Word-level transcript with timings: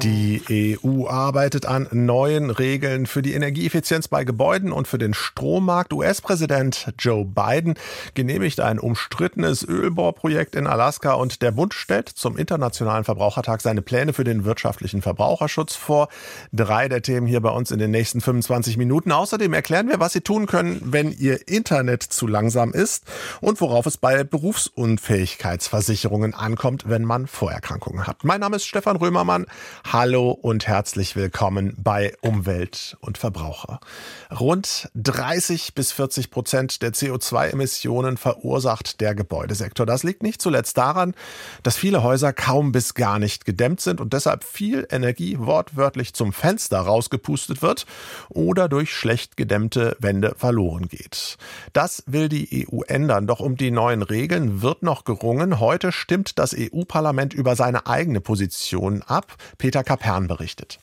Die 0.00 0.78
EU 0.82 1.06
arbeitet 1.06 1.66
an 1.66 1.86
neuen 1.92 2.48
Regeln 2.48 3.04
für 3.04 3.20
die 3.20 3.34
Energieeffizienz 3.34 4.08
bei 4.08 4.24
Gebäuden 4.24 4.72
und 4.72 4.88
für 4.88 4.96
den 4.96 5.12
Strommarkt. 5.12 5.92
US-Präsident 5.92 6.94
Joe 6.98 7.26
Biden 7.26 7.74
genehmigt 8.14 8.60
ein 8.60 8.78
umstrittenes 8.78 9.62
Ölbohrprojekt 9.62 10.54
in 10.54 10.66
Alaska 10.66 11.12
und 11.12 11.42
der 11.42 11.50
Bund 11.50 11.74
stellt 11.74 12.08
zum 12.08 12.38
Internationalen 12.38 13.04
Verbrauchertag 13.04 13.60
seine 13.60 13.82
Pläne 13.82 14.14
für 14.14 14.24
den 14.24 14.46
wirtschaftlichen 14.46 15.02
Verbraucherschutz 15.02 15.76
vor. 15.76 16.08
Drei 16.54 16.88
der 16.88 17.02
Themen 17.02 17.26
hier 17.26 17.42
bei 17.42 17.50
uns 17.50 17.70
in 17.70 17.78
den 17.78 17.90
nächsten 17.90 18.22
25 18.22 18.78
Minuten. 18.78 19.12
Außerdem 19.12 19.52
erklären 19.52 19.90
wir, 19.90 20.00
was 20.00 20.14
Sie 20.14 20.22
tun 20.22 20.46
können, 20.46 20.80
wenn 20.86 21.12
Ihr 21.12 21.48
Internet 21.48 22.02
zu 22.02 22.26
langsam 22.26 22.72
ist 22.72 23.04
und 23.42 23.60
worauf 23.60 23.84
es 23.84 23.98
bei 23.98 24.24
Berufsunfähigkeitsversicherungen 24.24 26.32
ankommt, 26.32 26.88
wenn 26.88 27.04
man 27.04 27.26
Vorerkrankungen 27.26 28.06
hat. 28.06 28.24
Mein 28.24 28.40
Name 28.40 28.56
ist 28.56 28.64
Stefan 28.64 28.96
Römermann. 28.96 29.44
Hallo 29.84 30.30
und 30.30 30.68
herzlich 30.68 31.16
willkommen 31.16 31.76
bei 31.76 32.14
Umwelt 32.22 32.96
und 33.00 33.18
Verbraucher. 33.18 33.80
Rund 34.30 34.88
30 34.94 35.74
bis 35.74 35.92
40 35.92 36.30
Prozent 36.30 36.82
der 36.82 36.92
CO2-Emissionen 36.92 38.16
verursacht 38.16 39.02
der 39.02 39.14
Gebäudesektor. 39.14 39.84
Das 39.84 40.02
liegt 40.02 40.22
nicht 40.22 40.40
zuletzt 40.40 40.78
daran, 40.78 41.14
dass 41.62 41.76
viele 41.76 42.02
Häuser 42.02 42.32
kaum 42.32 42.72
bis 42.72 42.94
gar 42.94 43.18
nicht 43.18 43.44
gedämmt 43.44 43.82
sind 43.82 44.00
und 44.00 44.14
deshalb 44.14 44.44
viel 44.44 44.86
Energie 44.88 45.38
wortwörtlich 45.38 46.14
zum 46.14 46.32
Fenster 46.32 46.78
rausgepustet 46.78 47.60
wird 47.60 47.84
oder 48.30 48.70
durch 48.70 48.94
schlecht 48.94 49.36
gedämmte 49.36 49.96
Wände 49.98 50.34
verloren 50.38 50.88
geht. 50.88 51.36
Das 51.74 52.02
will 52.06 52.30
die 52.30 52.66
EU 52.66 52.82
ändern, 52.86 53.26
doch 53.26 53.40
um 53.40 53.56
die 53.56 53.70
neuen 53.70 54.02
Regeln 54.02 54.62
wird 54.62 54.82
noch 54.84 55.04
gerungen. 55.04 55.60
Heute 55.60 55.92
stimmt 55.92 56.38
das 56.38 56.56
EU-Parlament 56.56 57.34
über 57.34 57.56
seine 57.56 57.86
eigene 57.86 58.22
Position 58.22 59.02
ab. 59.02 59.34
Peter 59.58 59.71
Peter 59.72 59.84
Kapern 59.84 60.28
berichtet. 60.28 60.80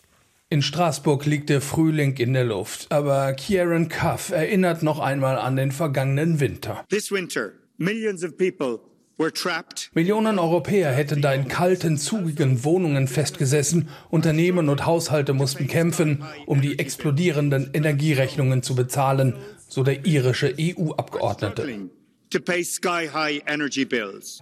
In 0.49 0.63
Straßburg 0.63 1.27
liegt 1.27 1.49
der 1.49 1.61
Frühling 1.61 2.17
in 2.17 2.33
der 2.33 2.43
Luft, 2.43 2.91
aber 2.91 3.33
Kieran 3.33 3.87
Cuff 3.87 4.31
erinnert 4.31 4.81
noch 4.81 4.97
einmal 4.97 5.37
an 5.37 5.55
den 5.55 5.71
vergangenen 5.71 6.39
Winter. 6.39 6.83
This 6.89 7.11
winter, 7.11 7.51
millions 7.77 8.23
of 8.23 8.35
people 8.35 8.79
Millionen 9.93 10.39
Europäer 10.39 10.91
hätten 10.91 11.21
da 11.21 11.33
in 11.33 11.47
kalten, 11.47 11.97
zugigen 11.97 12.63
Wohnungen 12.63 13.07
festgesessen. 13.07 13.89
Unternehmen 14.09 14.69
und 14.69 14.87
Haushalte 14.87 15.33
mussten 15.33 15.67
kämpfen, 15.67 16.23
um 16.47 16.61
die 16.61 16.79
explodierenden 16.79 17.69
Energierechnungen 17.73 18.63
zu 18.63 18.75
bezahlen, 18.75 19.35
so 19.67 19.83
der 19.83 20.05
irische 20.05 20.55
EU-Abgeordnete. 20.57 21.89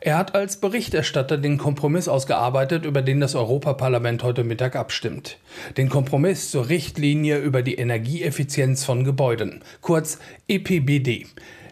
Er 0.02 0.18
hat 0.18 0.36
als 0.36 0.60
Berichterstatter 0.60 1.38
den 1.38 1.58
Kompromiss 1.58 2.10
ausgearbeitet, 2.10 2.84
über 2.84 3.02
den 3.02 3.22
das 3.22 3.34
Europaparlament 3.34 4.24
heute 4.24 4.44
Mittag 4.44 4.76
abstimmt. 4.76 5.38
Den 5.78 5.88
Kompromiss 5.88 6.52
zur 6.52 6.68
Richtlinie 6.68 7.40
über 7.40 7.62
die 7.62 7.76
Energieeffizienz 7.76 8.84
von 8.84 9.06
Gebäuden, 9.06 9.64
kurz 9.80 10.20
EPBD. 10.50 11.28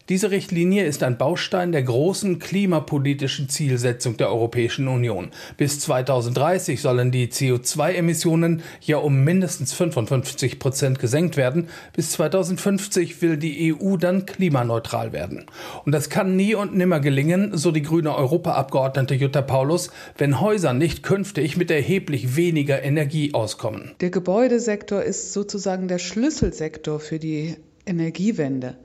Diese 0.08 0.30
Richtlinie 0.30 0.86
ist 0.86 1.02
ein 1.02 1.18
Baustein 1.18 1.72
der 1.72 1.82
großen 1.82 2.38
klimapolitischen 2.38 3.50
Zielsetzung 3.50 4.18
der 4.18 4.30
Europäischen 4.30 4.88
Union. 4.88 5.32
Bis 5.58 5.80
2030 5.80 6.80
sollen 6.80 7.10
die 7.10 7.26
CO2-Emissionen 7.30 8.62
ja 8.82 8.98
um 8.98 9.24
mindestens 9.24 9.74
55 9.74 10.60
Prozent 10.60 11.00
gesenkt 11.00 11.38
werden. 11.38 11.70
Bis 11.94 12.12
2050 12.12 13.24
will 13.24 13.38
die 13.38 13.74
EU 13.74 13.98
dann 13.98 14.28
klimaneutral 14.28 15.12
werden. 15.12 15.48
Und 15.86 15.92
das 15.92 16.12
kann 16.12 16.36
nie 16.36 16.54
und 16.54 16.76
nimmer 16.76 17.00
gelingen, 17.00 17.58
so 17.58 17.72
die 17.72 17.82
grüne 17.82 18.16
Europaabgeordnete 18.16 19.16
Jutta 19.16 19.42
Paulus, 19.42 19.90
wenn 20.20 20.40
Häuser 20.40 20.74
nicht 20.74 21.02
künftig 21.02 21.58
mit 21.58 21.72
erheblich 21.72 22.36
weniger 22.36 22.84
Energie 22.84 23.34
auskommen. 23.34 23.94
Der 24.02 24.12
Gebäudesektor 24.12 25.02
ist 25.02 25.34
sozusagen 25.34 25.88
der 25.88 25.98
Schlüsselsektor 25.98 27.00
für 27.00 27.18
die 27.18 27.56
Energiewende. 27.88 28.76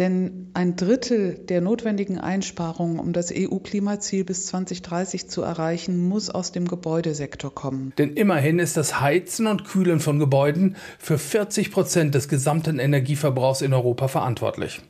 Denn 0.00 0.48
ein 0.54 0.76
Drittel 0.76 1.34
der 1.34 1.60
notwendigen 1.60 2.18
Einsparungen, 2.18 2.98
um 2.98 3.12
das 3.12 3.30
EU-Klimaziel 3.30 4.24
bis 4.24 4.46
2030 4.46 5.28
zu 5.28 5.42
erreichen, 5.42 6.08
muss 6.08 6.30
aus 6.30 6.52
dem 6.52 6.66
Gebäudesektor 6.66 7.54
kommen. 7.54 7.92
Denn 7.98 8.14
immerhin 8.14 8.58
ist 8.60 8.78
das 8.78 9.02
Heizen 9.02 9.46
und 9.46 9.66
Kühlen 9.66 10.00
von 10.00 10.18
Gebäuden 10.18 10.76
für 10.98 11.18
40 11.18 11.70
Prozent 11.70 12.14
des 12.14 12.28
gesamten 12.28 12.78
Energieverbrauchs 12.78 13.60
in 13.60 13.74
Europa 13.74 14.08
verantwortlich. 14.08 14.80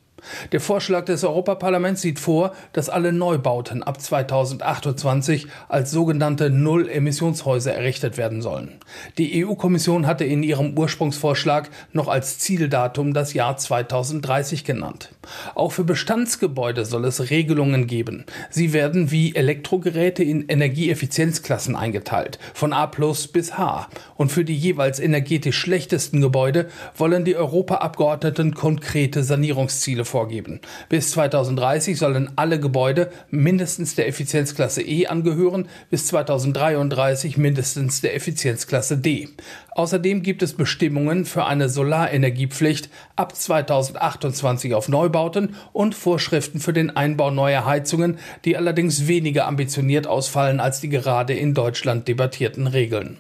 Der 0.53 0.61
Vorschlag 0.61 1.05
des 1.07 1.25
Europaparlaments 1.25 2.03
sieht 2.03 2.19
vor, 2.19 2.53
dass 2.73 2.89
alle 2.89 3.13
Neubauten 3.13 3.83
ab 3.83 4.01
2028 4.01 5.47
als 5.69 5.91
sogenannte 5.91 6.51
Null-Emissionshäuser 6.51 7.75
errichtet 7.75 8.17
werden 8.17 8.43
sollen. 8.43 8.79
Die 9.19 9.45
EU-Kommission 9.45 10.07
hatte 10.07 10.25
in 10.25 10.43
ihrem 10.43 10.77
Ursprungsvorschlag 10.79 11.71
noch 11.93 12.09
als 12.09 12.39
Zieldatum 12.39 13.15
das 13.15 13.35
Jahr 13.35 13.57
2030 13.57 14.65
genannt. 14.65 15.11
Auch 15.55 15.73
für 15.73 15.85
Bestandsgebäude 15.85 16.85
soll 16.85 17.05
es 17.05 17.31
Regelungen 17.31 17.87
geben. 17.87 18.25
Sie 18.51 18.73
werden 18.73 19.11
wie 19.11 19.35
Elektrogeräte 19.35 20.23
in 20.23 20.49
Energieeffizienzklassen 20.49 21.77
eingeteilt, 21.77 22.39
von 22.55 22.73
A 22.73 22.91
bis 23.33 23.57
H. 23.57 23.89
Und 24.17 24.33
für 24.33 24.45
die 24.45 24.57
jeweils 24.57 25.01
energetisch 25.01 25.59
schlechtesten 25.59 26.21
Gebäude 26.21 26.69
wollen 26.97 27.25
die 27.25 27.37
Europaabgeordneten 27.37 28.55
konkrete 28.55 29.23
Sanierungsziele 29.23 30.05
vorgeben. 30.11 30.61
Bis 30.89 31.13
2030 31.13 31.99
sollen 31.99 32.31
alle 32.37 32.61
Gebäude 32.61 33.11
mindestens 33.31 33.95
der 33.95 34.09
Effizienzklasse 34.09 34.83
E 34.83 35.07
angehören, 35.07 35.69
bis 35.89 36.07
2033 36.09 37.37
mindestens 37.37 38.01
der 38.01 38.15
Effizienzklasse 38.15 38.99
D. 38.99 39.29
Außerdem 39.71 40.23
gibt 40.23 40.43
es 40.43 40.55
Bestimmungen 40.55 41.25
für 41.25 41.47
eine 41.47 41.69
Solarenergiepflicht 41.69 42.91
ab 43.17 43.35
2028 43.35 44.75
auf 44.75 44.89
Neubauten 44.89 45.55
und 45.73 45.95
Vorschriften 45.95 46.61
für 46.61 46.73
den 46.73 46.91
Einbau 46.91 47.31
neuer 47.31 47.65
Heizungen, 47.65 48.19
die 48.45 48.57
allerdings 48.57 49.07
weniger 49.07 49.47
ambitioniert 49.47 50.07
ausfallen 50.07 50.61
als 50.61 50.81
die 50.81 50.89
gerade 50.89 51.35
in 51.35 51.55
Deutschland 51.55 52.09
debattierten 52.09 52.67
Regeln. 52.67 53.17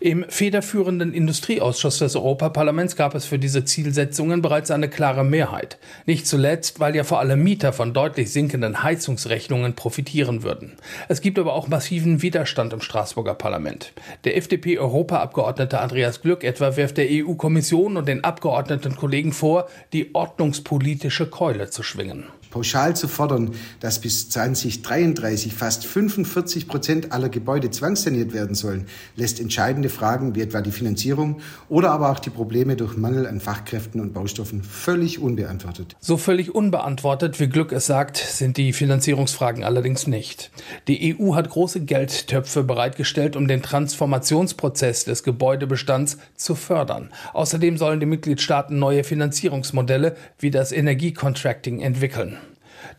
Im 0.00 0.24
federführenden 0.28 1.12
Industrieausschuss 1.12 1.98
des 1.98 2.16
Europaparlaments 2.16 2.96
gab 2.96 3.14
es 3.14 3.24
für 3.24 3.38
diese 3.38 3.64
Zielsetzungen 3.64 4.42
bereits 4.42 4.70
eine 4.70 4.88
klare 4.88 5.24
Mehrheit. 5.24 5.78
Nicht 6.06 6.26
zuletzt, 6.26 6.80
weil 6.80 6.94
ja 6.96 7.04
vor 7.04 7.20
allem 7.20 7.42
Mieter 7.42 7.72
von 7.72 7.92
deutlich 7.92 8.32
sinkenden 8.32 8.82
Heizungsrechnungen 8.82 9.74
profitieren 9.74 10.42
würden. 10.42 10.72
Es 11.08 11.20
gibt 11.20 11.38
aber 11.38 11.54
auch 11.54 11.68
massiven 11.68 12.22
Widerstand 12.22 12.72
im 12.72 12.80
Straßburger 12.80 13.34
Parlament. 13.34 13.92
Der 14.24 14.36
FDP-Europaabgeordnete 14.36 15.80
Andreas 15.80 16.20
Glück 16.22 16.44
etwa 16.44 16.76
wirft 16.76 16.96
der 16.96 17.08
EU-Kommission 17.10 17.96
und 17.96 18.08
den 18.08 18.24
Abgeordneten 18.24 18.96
Kollegen 18.96 19.32
vor, 19.32 19.68
die 19.92 20.14
ordnungspolitische 20.14 21.26
Keule 21.26 21.70
zu 21.70 21.82
schwingen. 21.82 22.24
Pauschal 22.56 22.96
zu 22.96 23.06
fordern, 23.06 23.50
dass 23.80 23.98
bis 23.98 24.30
2033 24.30 25.52
fast 25.52 25.84
45 25.84 26.66
Prozent 26.66 27.12
aller 27.12 27.28
Gebäude 27.28 27.70
zwangssaniert 27.70 28.32
werden 28.32 28.54
sollen, 28.54 28.86
lässt 29.14 29.40
entscheidende 29.40 29.90
Fragen 29.90 30.34
wie 30.34 30.40
etwa 30.40 30.62
die 30.62 30.70
Finanzierung 30.70 31.40
oder 31.68 31.90
aber 31.90 32.10
auch 32.10 32.18
die 32.18 32.30
Probleme 32.30 32.74
durch 32.74 32.96
Mangel 32.96 33.26
an 33.26 33.40
Fachkräften 33.40 34.00
und 34.00 34.14
Baustoffen 34.14 34.62
völlig 34.62 35.18
unbeantwortet. 35.18 35.96
So 36.00 36.16
völlig 36.16 36.54
unbeantwortet, 36.54 37.40
wie 37.40 37.48
Glück 37.48 37.72
es 37.72 37.84
sagt, 37.84 38.16
sind 38.16 38.56
die 38.56 38.72
Finanzierungsfragen 38.72 39.62
allerdings 39.62 40.06
nicht. 40.06 40.50
Die 40.88 41.14
EU 41.14 41.34
hat 41.34 41.50
große 41.50 41.80
Geldtöpfe 41.80 42.64
bereitgestellt, 42.64 43.36
um 43.36 43.48
den 43.48 43.60
Transformationsprozess 43.60 45.04
des 45.04 45.24
Gebäudebestands 45.24 46.16
zu 46.36 46.54
fördern. 46.54 47.10
Außerdem 47.34 47.76
sollen 47.76 48.00
die 48.00 48.06
Mitgliedstaaten 48.06 48.78
neue 48.78 49.04
Finanzierungsmodelle 49.04 50.16
wie 50.38 50.50
das 50.50 50.72
Energiecontracting 50.72 51.80
entwickeln. 51.80 52.38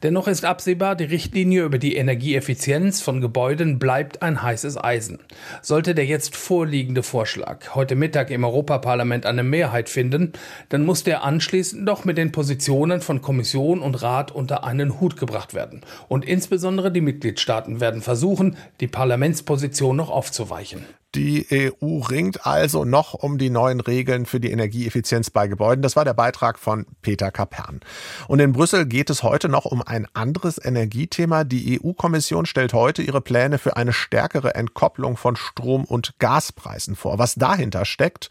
Dennoch 0.03 0.27
ist 0.27 0.45
absehbar, 0.45 0.95
die 0.95 1.05
Richtlinie 1.05 1.63
über 1.63 1.79
die 1.79 1.95
Energieeffizienz 1.95 3.01
von 3.01 3.19
Gebäuden 3.19 3.79
bleibt 3.79 4.21
ein 4.21 4.43
heißes 4.43 4.77
Eisen. 4.77 5.19
Sollte 5.61 5.95
der 5.95 6.05
jetzt 6.05 6.35
vorliegende 6.35 7.01
Vorschlag 7.01 7.73
heute 7.73 7.95
Mittag 7.95 8.29
im 8.29 8.43
Europaparlament 8.43 9.25
eine 9.25 9.43
Mehrheit 9.43 9.89
finden, 9.89 10.33
dann 10.69 10.85
muss 10.85 11.03
der 11.03 11.23
anschließend 11.23 11.87
doch 11.87 12.05
mit 12.05 12.17
den 12.17 12.31
Positionen 12.31 13.01
von 13.01 13.21
Kommission 13.21 13.81
und 13.81 14.01
Rat 14.01 14.31
unter 14.31 14.63
einen 14.63 14.99
Hut 14.99 15.17
gebracht 15.17 15.55
werden. 15.55 15.81
Und 16.07 16.25
insbesondere 16.25 16.91
die 16.91 17.01
Mitgliedstaaten 17.01 17.79
werden 17.79 18.01
versuchen, 18.01 18.55
die 18.79 18.87
Parlamentsposition 18.87 19.95
noch 19.95 20.11
aufzuweichen. 20.11 20.85
Die 21.15 21.47
EU 21.49 21.99
ringt 21.99 22.45
also 22.45 22.83
noch 22.83 23.13
um 23.13 23.37
die 23.37 23.49
neuen 23.49 23.79
Regeln 23.79 24.25
für 24.25 24.39
die 24.39 24.51
Energieeffizienz 24.51 25.29
bei 25.29 25.47
Gebäuden. 25.47 25.81
Das 25.81 25.95
war 25.95 26.03
der 26.03 26.13
Beitrag 26.13 26.59
von 26.59 26.85
Peter 27.01 27.31
Kapern. 27.31 27.79
Und 28.27 28.39
in 28.39 28.51
Brüssel 28.51 28.85
geht 28.85 29.09
es 29.09 29.23
heute 29.23 29.47
noch 29.47 29.65
um 29.65 29.81
ein 29.81 30.07
anderes 30.13 30.63
Energiethema. 30.63 31.45
Die 31.45 31.79
EU-Kommission 31.81 32.45
stellt 32.45 32.73
heute 32.73 33.01
ihre 33.01 33.21
Pläne 33.21 33.57
für 33.57 33.77
eine 33.77 33.93
stärkere 33.93 34.55
Entkopplung 34.55 35.15
von 35.15 35.37
Strom- 35.37 35.85
und 35.85 36.19
Gaspreisen 36.19 36.95
vor. 36.95 37.17
Was 37.19 37.35
dahinter 37.35 37.85
steckt 37.85 38.29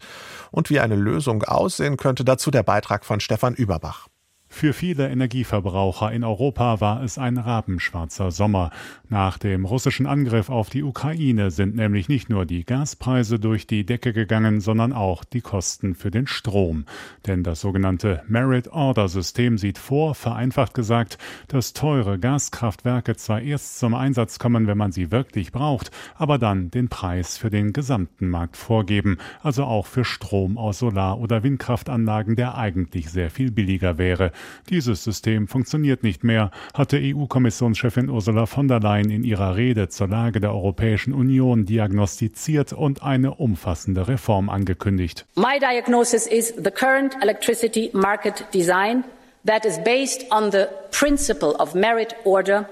und 0.51 0.69
wie 0.69 0.79
eine 0.79 0.95
Lösung 0.95 1.43
aussehen 1.43 1.97
könnte, 1.97 2.23
dazu 2.23 2.51
der 2.51 2.63
Beitrag 2.63 3.05
von 3.05 3.19
Stefan 3.19 3.55
Überbach. 3.55 4.07
Für 4.57 4.73
viele 4.73 5.07
Energieverbraucher 5.09 6.11
in 6.11 6.23
Europa 6.23 6.81
war 6.81 7.03
es 7.03 7.19
ein 7.19 7.37
rabenschwarzer 7.37 8.31
Sommer. 8.31 8.71
Nach 9.07 9.37
dem 9.37 9.65
russischen 9.65 10.07
Angriff 10.07 10.49
auf 10.49 10.71
die 10.71 10.81
Ukraine 10.81 11.51
sind 11.51 11.75
nämlich 11.75 12.09
nicht 12.09 12.31
nur 12.31 12.47
die 12.47 12.65
Gaspreise 12.65 13.37
durch 13.37 13.67
die 13.67 13.85
Decke 13.85 14.13
gegangen, 14.13 14.59
sondern 14.59 14.93
auch 14.93 15.23
die 15.23 15.41
Kosten 15.41 15.93
für 15.93 16.09
den 16.09 16.25
Strom. 16.25 16.85
Denn 17.27 17.43
das 17.43 17.61
sogenannte 17.61 18.23
Merit 18.27 18.69
Order 18.69 19.09
System 19.09 19.59
sieht 19.59 19.77
vor, 19.77 20.15
vereinfacht 20.15 20.73
gesagt, 20.73 21.19
dass 21.49 21.73
teure 21.73 22.17
Gaskraftwerke 22.17 23.15
zwar 23.15 23.41
erst 23.41 23.77
zum 23.77 23.93
Einsatz 23.93 24.39
kommen, 24.39 24.65
wenn 24.65 24.77
man 24.77 24.91
sie 24.91 25.11
wirklich 25.11 25.51
braucht, 25.51 25.91
aber 26.15 26.39
dann 26.39 26.71
den 26.71 26.89
Preis 26.89 27.37
für 27.37 27.51
den 27.51 27.73
gesamten 27.73 28.27
Markt 28.27 28.57
vorgeben, 28.57 29.19
also 29.43 29.65
auch 29.65 29.85
für 29.85 30.03
Strom 30.03 30.57
aus 30.57 30.79
Solar- 30.79 31.19
oder 31.19 31.43
Windkraftanlagen, 31.43 32.35
der 32.35 32.57
eigentlich 32.57 33.11
sehr 33.11 33.29
viel 33.29 33.51
billiger 33.51 33.99
wäre. 33.99 34.31
Dieses 34.69 35.03
System 35.03 35.47
funktioniert 35.47 36.03
nicht 36.03 36.23
mehr, 36.23 36.51
hatte 36.73 36.97
EU-Kommissionschefin 37.01 38.09
Ursula 38.09 38.45
von 38.45 38.67
der 38.67 38.79
Leyen 38.79 39.09
in 39.09 39.23
ihrer 39.23 39.55
Rede 39.55 39.89
zur 39.89 40.07
Lage 40.07 40.39
der 40.39 40.53
Europäischen 40.53 41.13
Union 41.13 41.65
diagnostiziert 41.65 42.73
und 42.73 43.03
eine 43.03 43.35
umfassende 43.35 44.07
Reform 44.07 44.49
angekündigt. 44.49 45.25
My 45.35 45.59
diagnosis 45.59 46.27
is 46.27 46.53
the 46.55 46.71
current 46.71 47.15
electricity 47.21 47.89
market 47.93 48.45
design 48.53 49.03
that 49.45 49.65
is 49.65 49.79
based 49.83 50.25
on 50.31 50.51
the 50.51 50.67
principle 50.91 51.55
of 51.59 51.73
merit 51.73 52.15
order 52.25 52.67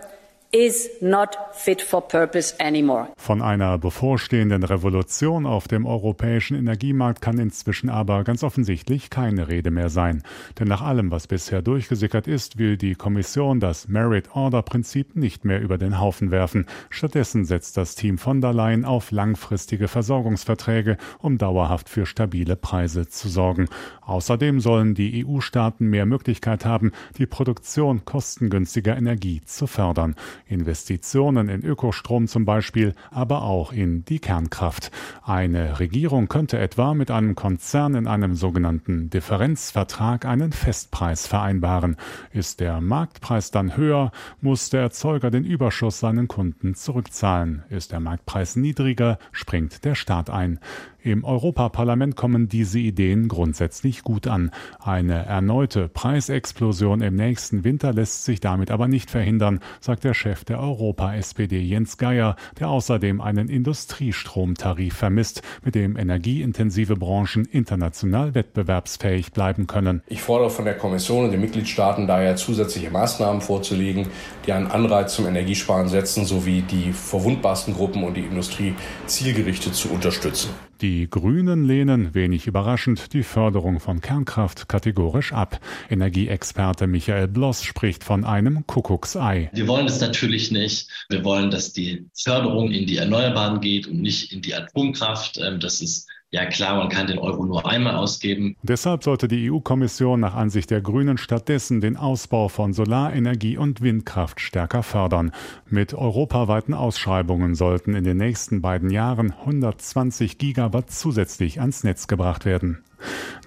is 0.55 0.89
not 1.01 1.37
fit 1.51 1.81
for 1.81 2.07
purpose 2.07 2.57
anymore. 2.61 3.09
Von 3.17 3.41
einer 3.41 3.77
bevorstehenden 3.77 4.63
Revolution 4.63 5.45
auf 5.45 5.67
dem 5.67 5.85
europäischen 5.85 6.55
Energiemarkt 6.55 7.19
kann 7.19 7.37
inzwischen 7.39 7.89
aber 7.89 8.23
ganz 8.23 8.41
offensichtlich 8.41 9.09
keine 9.09 9.49
Rede 9.49 9.69
mehr 9.69 9.89
sein. 9.89 10.23
Denn 10.57 10.69
nach 10.69 10.81
allem, 10.81 11.11
was 11.11 11.27
bisher 11.27 11.61
durchgesickert 11.61 12.29
ist, 12.29 12.57
will 12.57 12.77
die 12.77 12.95
Kommission 12.95 13.59
das 13.59 13.89
Merit-Order-Prinzip 13.89 15.17
nicht 15.17 15.43
mehr 15.43 15.61
über 15.61 15.77
den 15.77 15.99
Haufen 15.99 16.31
werfen. 16.31 16.67
Stattdessen 16.89 17.43
setzt 17.43 17.75
das 17.75 17.95
Team 17.95 18.17
von 18.17 18.39
der 18.39 18.53
Leyen 18.53 18.85
auf 18.85 19.11
langfristige 19.11 19.89
Versorgungsverträge, 19.89 20.95
um 21.19 21.37
dauerhaft 21.37 21.89
für 21.89 22.05
stabile 22.05 22.55
Preise 22.55 23.09
zu 23.09 23.27
sorgen. 23.27 23.67
Außerdem 24.03 24.61
sollen 24.61 24.95
die 24.95 25.25
EU-Staaten 25.25 25.87
mehr 25.87 26.05
Möglichkeit 26.05 26.63
haben, 26.63 26.93
die 27.17 27.25
Produktion 27.25 28.05
kostengünstiger 28.05 28.95
Energie 28.95 29.41
zu 29.43 29.67
fördern. 29.67 30.15
Investitionen 30.47 31.49
in 31.49 31.63
Ökostrom 31.63 32.27
zum 32.27 32.45
Beispiel, 32.45 32.93
aber 33.11 33.43
auch 33.43 33.73
in 33.73 34.05
die 34.05 34.19
Kernkraft. 34.19 34.91
Eine 35.23 35.79
Regierung 35.79 36.27
könnte 36.27 36.59
etwa 36.59 36.93
mit 36.93 37.11
einem 37.11 37.35
Konzern 37.35 37.95
in 37.95 38.07
einem 38.07 38.35
sogenannten 38.35 39.09
Differenzvertrag 39.09 40.25
einen 40.25 40.51
Festpreis 40.51 41.27
vereinbaren. 41.27 41.97
Ist 42.31 42.59
der 42.59 42.81
Marktpreis 42.81 43.51
dann 43.51 43.75
höher, 43.75 44.11
muss 44.41 44.69
der 44.69 44.81
Erzeuger 44.81 45.31
den 45.31 45.45
Überschuss 45.45 45.99
seinen 45.99 46.27
Kunden 46.27 46.75
zurückzahlen. 46.75 47.63
Ist 47.69 47.91
der 47.91 47.99
Marktpreis 47.99 48.55
niedriger, 48.55 49.17
springt 49.31 49.85
der 49.85 49.95
Staat 49.95 50.29
ein. 50.29 50.59
Im 51.05 51.23
Europaparlament 51.23 52.15
kommen 52.15 52.49
diese 52.49 52.79
Ideen 52.79 53.27
grundsätzlich 53.27 54.01
gut 54.01 54.25
an. 54.25 54.49
Eine 54.79 55.23
erneute 55.23 55.87
Preisexplosion 55.87 57.01
im 57.01 57.15
nächsten 57.15 57.63
Winter 57.63 57.93
lässt 57.93 58.25
sich 58.25 58.39
damit 58.39 58.71
aber 58.71 58.87
nicht 58.87 59.11
verhindern, 59.11 59.59
sagt 59.79 60.03
der 60.03 60.15
Chef 60.15 60.34
der 60.43 60.59
Europa-SPD 60.59 61.59
Jens 61.59 61.97
Geier, 61.97 62.35
der 62.59 62.69
außerdem 62.69 63.21
einen 63.21 63.47
Industriestromtarif 63.47 64.95
vermisst, 64.95 65.41
mit 65.63 65.75
dem 65.75 65.97
energieintensive 65.97 66.95
Branchen 66.95 67.45
international 67.45 68.35
wettbewerbsfähig 68.35 69.31
bleiben 69.31 69.67
können. 69.67 70.01
Ich 70.07 70.21
fordere 70.21 70.49
von 70.49 70.65
der 70.65 70.75
Kommission 70.75 71.25
und 71.25 71.31
den 71.31 71.41
Mitgliedstaaten 71.41 72.07
daher 72.07 72.35
zusätzliche 72.35 72.91
Maßnahmen 72.91 73.41
vorzulegen, 73.41 74.07
die 74.45 74.51
einen 74.51 74.67
Anreiz 74.67 75.15
zum 75.15 75.27
Energiesparen 75.27 75.87
setzen, 75.87 76.25
sowie 76.25 76.61
die 76.61 76.91
verwundbarsten 76.91 77.73
Gruppen 77.73 78.03
und 78.03 78.15
die 78.15 78.25
Industrie 78.25 78.73
zielgerichtet 79.05 79.75
zu 79.75 79.89
unterstützen. 79.89 80.49
Die 80.81 81.09
Grünen 81.09 81.65
lehnen, 81.65 82.13
wenig 82.13 82.47
überraschend, 82.47 83.13
die 83.13 83.23
Förderung 83.23 83.79
von 83.79 84.01
Kernkraft 84.01 84.67
kategorisch 84.67 85.31
ab. 85.31 85.61
Energieexperte 85.89 86.85
Michael 86.85 87.29
Bloss 87.29 87.63
spricht 87.63 88.03
von 88.03 88.25
einem 88.25 88.67
Kuckucksei. 88.67 89.49
Wir 89.53 89.67
wollen 89.67 89.87
es 89.87 90.01
natürlich 90.01 90.51
nicht. 90.51 90.89
Wir 91.07 91.23
wollen, 91.23 91.49
dass 91.49 91.71
die 91.71 92.05
Förderung 92.13 92.71
in 92.71 92.87
die 92.87 92.97
Erneuerbaren 92.97 93.61
geht 93.61 93.87
und 93.87 94.01
nicht 94.01 94.33
in 94.33 94.41
die 94.41 94.53
Atomkraft. 94.53 95.37
Ähm, 95.37 95.61
das 95.61 95.79
ist 95.79 96.09
ja 96.31 96.45
klar, 96.45 96.75
man 96.77 96.89
kann 96.89 97.07
den 97.07 97.19
Euro 97.19 97.45
nur 97.45 97.65
einmal 97.65 97.95
ausgeben. 97.95 98.55
Deshalb 98.61 99.03
sollte 99.03 99.27
die 99.27 99.51
EU-Kommission 99.51 100.19
nach 100.19 100.35
Ansicht 100.35 100.69
der 100.71 100.81
Grünen 100.81 101.17
stattdessen 101.17 101.81
den 101.81 101.97
Ausbau 101.97 102.49
von 102.49 102.73
Solarenergie 102.73 103.57
und 103.57 103.81
Windkraft 103.81 104.39
stärker 104.39 104.83
fördern. 104.83 105.31
Mit 105.69 105.93
europaweiten 105.93 106.73
Ausschreibungen 106.73 107.55
sollten 107.55 107.95
in 107.95 108.03
den 108.03 108.17
nächsten 108.17 108.61
beiden 108.61 108.89
Jahren 108.89 109.31
120 109.31 110.37
Gigawatt 110.37 110.91
zusätzlich 110.91 111.61
ans 111.61 111.83
Netz 111.83 112.07
gebracht 112.07 112.45
werden. 112.45 112.83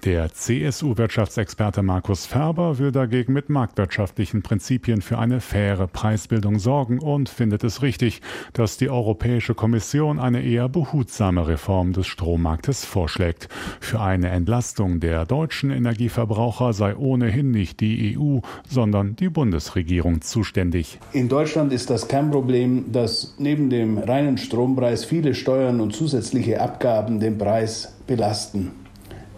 Der 0.05 0.31
CSU-Wirtschaftsexperte 0.31 1.83
Markus 1.83 2.25
Ferber 2.25 2.79
will 2.79 2.93
dagegen 2.93 3.33
mit 3.33 3.49
marktwirtschaftlichen 3.49 4.41
Prinzipien 4.41 5.01
für 5.01 5.19
eine 5.19 5.41
faire 5.41 5.87
Preisbildung 5.87 6.57
sorgen 6.57 6.99
und 6.99 7.27
findet 7.27 7.65
es 7.65 7.81
richtig, 7.81 8.21
dass 8.53 8.77
die 8.77 8.89
Europäische 8.89 9.55
Kommission 9.55 10.17
eine 10.17 10.41
eher 10.41 10.69
behutsame 10.69 11.47
Reform 11.47 11.91
des 11.91 12.07
Strommarktes 12.07 12.85
vorschlägt. 12.85 13.49
Für 13.81 13.99
eine 13.99 14.29
Entlastung 14.29 15.01
der 15.01 15.25
deutschen 15.25 15.69
Energieverbraucher 15.69 16.71
sei 16.71 16.95
ohnehin 16.95 17.51
nicht 17.51 17.81
die 17.81 18.17
EU, 18.17 18.39
sondern 18.69 19.17
die 19.17 19.29
Bundesregierung 19.29 20.21
zuständig. 20.21 20.97
In 21.11 21.27
Deutschland 21.27 21.73
ist 21.73 21.89
das 21.89 22.07
Kernproblem, 22.07 22.93
dass 22.93 23.35
neben 23.37 23.69
dem 23.69 23.97
reinen 23.97 24.37
Strompreis 24.37 25.03
viele 25.03 25.35
Steuern 25.35 25.81
und 25.81 25.93
zusätzliche 25.93 26.61
Abgaben 26.61 27.19
den 27.19 27.37
Preis 27.37 27.97
belasten. 28.07 28.71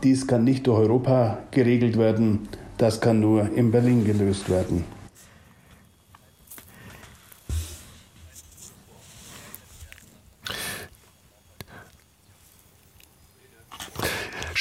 Dies 0.03 0.25
kann 0.25 0.44
nicht 0.44 0.65
durch 0.65 0.80
Europa 0.80 1.38
geregelt 1.51 1.98
werden, 1.98 2.48
das 2.77 3.00
kann 3.01 3.19
nur 3.19 3.53
in 3.56 3.71
Berlin 3.71 4.03
gelöst 4.03 4.50
werden. 4.50 4.83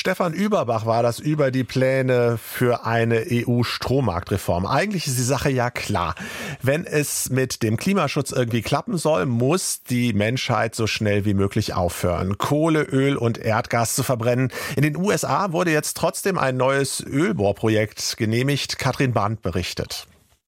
Stefan 0.01 0.33
Überbach 0.33 0.87
war 0.87 1.03
das 1.03 1.19
über 1.19 1.51
die 1.51 1.63
Pläne 1.63 2.39
für 2.43 2.87
eine 2.87 3.23
EU-Strommarktreform. 3.31 4.65
Eigentlich 4.65 5.07
ist 5.07 5.19
die 5.19 5.23
Sache 5.23 5.51
ja 5.51 5.71
klar. 5.71 6.15
Wenn 6.63 6.87
es 6.87 7.29
mit 7.29 7.63
dem 7.63 7.77
Klimaschutz 7.77 8.33
irgendwie 8.33 8.63
klappen 8.63 8.97
soll, 8.97 9.27
muss 9.27 9.83
die 9.83 10.15
Menschheit 10.15 10.75
so 10.75 10.87
schnell 10.87 11.27
wie 11.27 11.35
möglich 11.35 11.75
aufhören, 11.75 12.39
Kohle, 12.39 12.81
Öl 12.81 13.19
und 13.19 13.37
Erdgas 13.37 13.95
zu 13.95 14.03
verbrennen. 14.03 14.51
In 14.75 14.85
den 14.85 14.97
USA 14.97 15.53
wurde 15.53 15.71
jetzt 15.71 15.99
trotzdem 15.99 16.39
ein 16.39 16.57
neues 16.57 17.05
Ölbohrprojekt 17.07 18.17
genehmigt. 18.17 18.79
Katrin 18.79 19.13
Brandt 19.13 19.43
berichtet. 19.43 20.07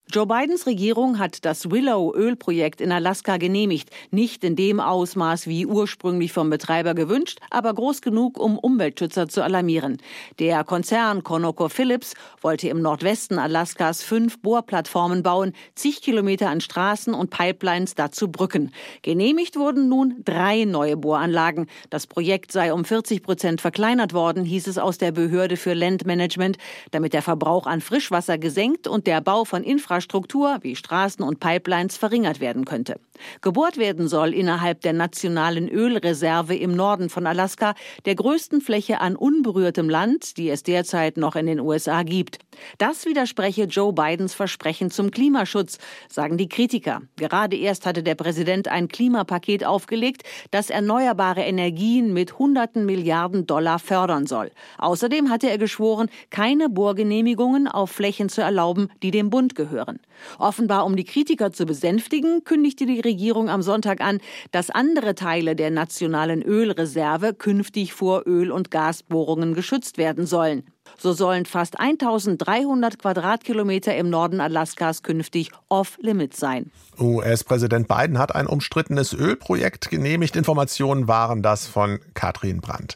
Joe 0.09 0.25
Bidens 0.25 0.65
Regierung 0.65 1.19
hat 1.19 1.43
das 1.43 1.69
Willow-Ölprojekt 1.69 2.79
in 2.79 2.93
Alaska 2.93 3.35
genehmigt. 3.35 3.89
Nicht 4.09 4.45
in 4.45 4.55
dem 4.55 4.79
Ausmaß 4.79 5.47
wie 5.47 5.65
ursprünglich 5.65 6.31
vom 6.31 6.49
Betreiber 6.49 6.93
gewünscht, 6.93 7.39
aber 7.49 7.73
groß 7.73 8.01
genug, 8.01 8.39
um 8.39 8.57
Umweltschützer 8.57 9.27
zu 9.27 9.43
alarmieren. 9.43 9.97
Der 10.39 10.63
Konzern 10.63 11.23
ConocoPhillips 11.25 12.13
wollte 12.41 12.69
im 12.69 12.81
Nordwesten 12.81 13.37
Alaskas 13.37 14.01
fünf 14.01 14.39
Bohrplattformen 14.39 15.23
bauen, 15.23 15.51
zig 15.75 16.01
Kilometer 16.01 16.49
an 16.51 16.61
Straßen 16.61 17.13
und 17.13 17.29
Pipelines 17.29 17.93
dazu 17.95 18.31
Brücken. 18.31 18.71
Genehmigt 19.01 19.57
wurden 19.57 19.89
nun 19.89 20.21
drei 20.23 20.63
neue 20.63 20.95
Bohranlagen. 20.95 21.67
Das 21.89 22.07
Projekt 22.07 22.53
sei 22.53 22.71
um 22.71 22.85
40 22.85 23.23
Prozent 23.23 23.59
verkleinert 23.59 24.13
worden, 24.13 24.45
hieß 24.45 24.67
es 24.67 24.77
aus 24.77 24.97
der 24.97 25.11
Behörde 25.11 25.57
für 25.57 25.73
Landmanagement, 25.73 26.57
damit 26.91 27.11
der 27.11 27.21
Verbrauch 27.21 27.67
an 27.67 27.81
Frischwasser 27.81 28.37
gesenkt 28.37 28.87
und 28.87 29.05
der 29.05 29.19
Bau 29.19 29.43
von 29.43 29.63
Infrastruktur 29.63 29.96
Infrastruktur 29.97 30.59
wie 30.61 30.75
Straßen 30.75 31.25
und 31.25 31.39
Pipelines 31.39 31.97
verringert 31.97 32.39
werden 32.39 32.65
könnte. 32.65 32.99
Gebohrt 33.41 33.77
werden 33.77 34.07
soll 34.07 34.31
innerhalb 34.31 34.81
der 34.81 34.93
nationalen 34.93 35.67
Ölreserve 35.67 36.55
im 36.55 36.75
Norden 36.75 37.09
von 37.09 37.25
Alaska, 37.25 37.73
der 38.05 38.13
größten 38.13 38.61
Fläche 38.61 39.01
an 39.01 39.15
unberührtem 39.15 39.89
Land, 39.89 40.37
die 40.37 40.51
es 40.51 40.61
derzeit 40.61 41.17
noch 41.17 41.35
in 41.35 41.47
den 41.47 41.59
USA 41.59 42.03
gibt. 42.03 42.37
Das 42.77 43.07
widerspreche 43.07 43.63
Joe 43.63 43.91
Bidens 43.91 44.35
Versprechen 44.35 44.91
zum 44.91 45.09
Klimaschutz, 45.09 45.79
sagen 46.09 46.37
die 46.37 46.47
Kritiker. 46.47 47.01
Gerade 47.15 47.57
erst 47.57 47.87
hatte 47.87 48.03
der 48.03 48.13
Präsident 48.13 48.67
ein 48.67 48.89
Klimapaket 48.89 49.65
aufgelegt, 49.65 50.21
das 50.51 50.69
erneuerbare 50.69 51.41
Energien 51.41 52.13
mit 52.13 52.37
hunderten 52.37 52.85
Milliarden 52.85 53.47
Dollar 53.47 53.79
fördern 53.79 54.27
soll. 54.27 54.51
Außerdem 54.77 55.31
hatte 55.31 55.49
er 55.49 55.57
geschworen, 55.57 56.09
keine 56.29 56.69
Bohrgenehmigungen 56.69 57.67
auf 57.67 57.89
Flächen 57.89 58.29
zu 58.29 58.41
erlauben, 58.41 58.89
die 59.01 59.09
dem 59.09 59.31
Bund 59.31 59.55
gehören 59.55 59.86
hören. 59.87 59.99
Offenbar 60.37 60.85
um 60.85 60.95
die 60.95 61.03
Kritiker 61.03 61.51
zu 61.51 61.65
besänftigen, 61.65 62.43
kündigte 62.43 62.85
die 62.85 62.99
Regierung 62.99 63.49
am 63.49 63.61
Sonntag 63.61 64.01
an, 64.01 64.19
dass 64.51 64.69
andere 64.69 65.15
Teile 65.15 65.55
der 65.55 65.71
nationalen 65.71 66.43
Ölreserve 66.43 67.33
künftig 67.33 67.93
vor 67.93 68.23
Öl- 68.25 68.51
und 68.51 68.69
Gasbohrungen 68.69 69.53
geschützt 69.53 69.97
werden 69.97 70.25
sollen. 70.25 70.63
So 70.97 71.13
sollen 71.13 71.45
fast 71.45 71.79
1300 71.79 72.99
Quadratkilometer 72.99 73.95
im 73.95 74.09
Norden 74.09 74.41
Alaskas 74.41 75.03
künftig 75.03 75.51
off-limit 75.69 76.35
sein. 76.35 76.71
US-Präsident 76.99 77.87
Biden 77.87 78.17
hat 78.17 78.33
ein 78.33 78.47
umstrittenes 78.47 79.13
Ölprojekt 79.13 79.89
genehmigt. 79.89 80.35
Informationen 80.35 81.07
waren 81.07 81.43
das 81.43 81.67
von 81.67 81.99
Katrin 82.13 82.61
Brandt. 82.61 82.95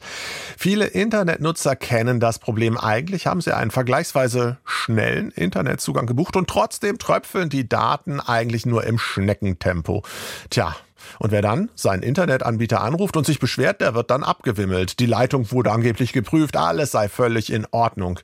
Viele 0.58 0.88
Internetnutzer 0.88 1.76
kennen 1.76 2.20
das 2.20 2.40
Problem. 2.40 2.78
Eigentlich 2.78 3.28
haben 3.28 3.42
sie 3.42 3.56
einen 3.56 3.72
vergleichsweise 3.72 4.58
schnellen 4.66 5.32
Internetzugang 5.32 6.08
gebucht 6.08 6.36
und 6.36 6.50
trotzdem 6.50 6.98
tröpfeln 6.98 7.50
die 7.50 7.68
Daten 7.70 8.20
eigentlich 8.20 8.66
nur 8.66 8.84
im 8.84 8.98
Schneckentempo. 8.98 10.04
Tja, 10.50 10.76
und 11.20 11.32
wer 11.32 11.42
dann 11.42 11.70
seinen 11.76 12.04
Internetanbieter 12.04 12.82
anruft 12.82 13.18
und 13.18 13.26
sich 13.26 13.40
beschwert, 13.40 13.82
der 13.82 13.94
wird 13.94 14.12
dann 14.12 14.24
abgewimmelt. 14.24 15.00
Die 15.00 15.06
Leitung 15.06 15.52
wurde 15.52 15.72
angeblich 15.72 16.14
geprüft, 16.14 16.58
alles 16.58 16.92
sei 16.92 17.10
völlig 17.10 17.52
in 17.52 17.68
Ordnung. 17.72 18.20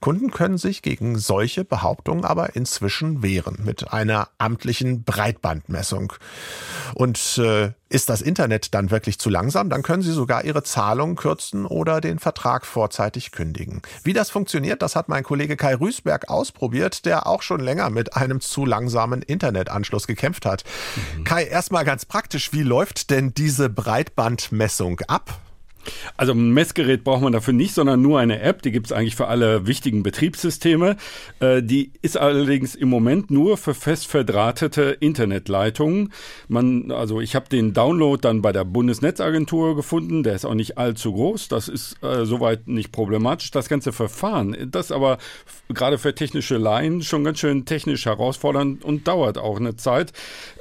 Kunden 0.00 0.30
können 0.30 0.58
sich 0.58 0.82
gegen 0.82 1.18
solche 1.18 1.64
Behauptungen 1.64 2.24
aber 2.24 2.56
inzwischen 2.56 3.22
wehren 3.22 3.58
mit 3.64 3.92
einer 3.92 4.28
amtlichen 4.38 5.04
Breitbandmessung. 5.04 6.12
Und 6.94 7.38
äh, 7.38 7.72
ist 7.88 8.08
das 8.08 8.20
Internet 8.20 8.74
dann 8.74 8.90
wirklich 8.90 9.18
zu 9.18 9.30
langsam, 9.30 9.70
dann 9.70 9.82
können 9.82 10.02
Sie 10.02 10.12
sogar 10.12 10.44
Ihre 10.44 10.62
Zahlung 10.62 11.16
kürzen 11.16 11.64
oder 11.64 12.00
den 12.00 12.18
Vertrag 12.18 12.66
vorzeitig 12.66 13.32
kündigen. 13.32 13.82
Wie 14.04 14.12
das 14.12 14.30
funktioniert, 14.30 14.82
das 14.82 14.96
hat 14.96 15.08
mein 15.08 15.24
Kollege 15.24 15.56
Kai 15.56 15.74
Rüßberg 15.74 16.28
ausprobiert, 16.28 17.06
der 17.06 17.26
auch 17.26 17.42
schon 17.42 17.60
länger 17.60 17.90
mit 17.90 18.14
einem 18.14 18.40
zu 18.40 18.66
langsamen 18.66 19.22
Internetanschluss 19.22 20.06
gekämpft 20.06 20.46
hat. 20.46 20.64
Mhm. 21.16 21.24
Kai, 21.24 21.44
erstmal 21.44 21.84
ganz 21.84 22.04
praktisch, 22.04 22.52
wie 22.52 22.62
läuft 22.62 23.10
denn 23.10 23.32
diese 23.34 23.70
Breitbandmessung 23.70 25.00
ab? 25.08 25.38
Also 26.16 26.32
ein 26.32 26.52
Messgerät 26.52 27.04
braucht 27.04 27.22
man 27.22 27.32
dafür 27.32 27.54
nicht, 27.54 27.74
sondern 27.74 28.02
nur 28.02 28.18
eine 28.18 28.40
App. 28.40 28.62
Die 28.62 28.72
gibt 28.72 28.86
es 28.86 28.92
eigentlich 28.92 29.16
für 29.16 29.28
alle 29.28 29.66
wichtigen 29.66 30.02
Betriebssysteme. 30.02 30.96
Äh, 31.40 31.62
die 31.62 31.92
ist 32.02 32.16
allerdings 32.16 32.74
im 32.74 32.88
Moment 32.88 33.30
nur 33.30 33.56
für 33.56 33.74
fest 33.74 34.06
verdrahtete 34.06 34.96
Internetleitungen. 35.00 36.12
Man, 36.48 36.90
also 36.90 37.20
ich 37.20 37.34
habe 37.34 37.48
den 37.48 37.72
Download 37.72 38.20
dann 38.20 38.42
bei 38.42 38.52
der 38.52 38.64
Bundesnetzagentur 38.64 39.76
gefunden. 39.76 40.22
Der 40.22 40.34
ist 40.34 40.44
auch 40.44 40.54
nicht 40.54 40.78
allzu 40.78 41.12
groß. 41.12 41.48
Das 41.48 41.68
ist 41.68 42.02
äh, 42.02 42.24
soweit 42.24 42.68
nicht 42.68 42.92
problematisch. 42.92 43.50
Das 43.50 43.68
ganze 43.68 43.92
Verfahren, 43.92 44.56
das 44.70 44.92
aber 44.92 45.18
gerade 45.68 45.98
für 45.98 46.14
technische 46.14 46.56
Laien 46.56 47.02
schon 47.02 47.24
ganz 47.24 47.38
schön 47.38 47.64
technisch 47.64 48.06
herausfordernd 48.06 48.84
und 48.84 49.06
dauert 49.06 49.38
auch 49.38 49.58
eine 49.58 49.76
Zeit. 49.76 50.12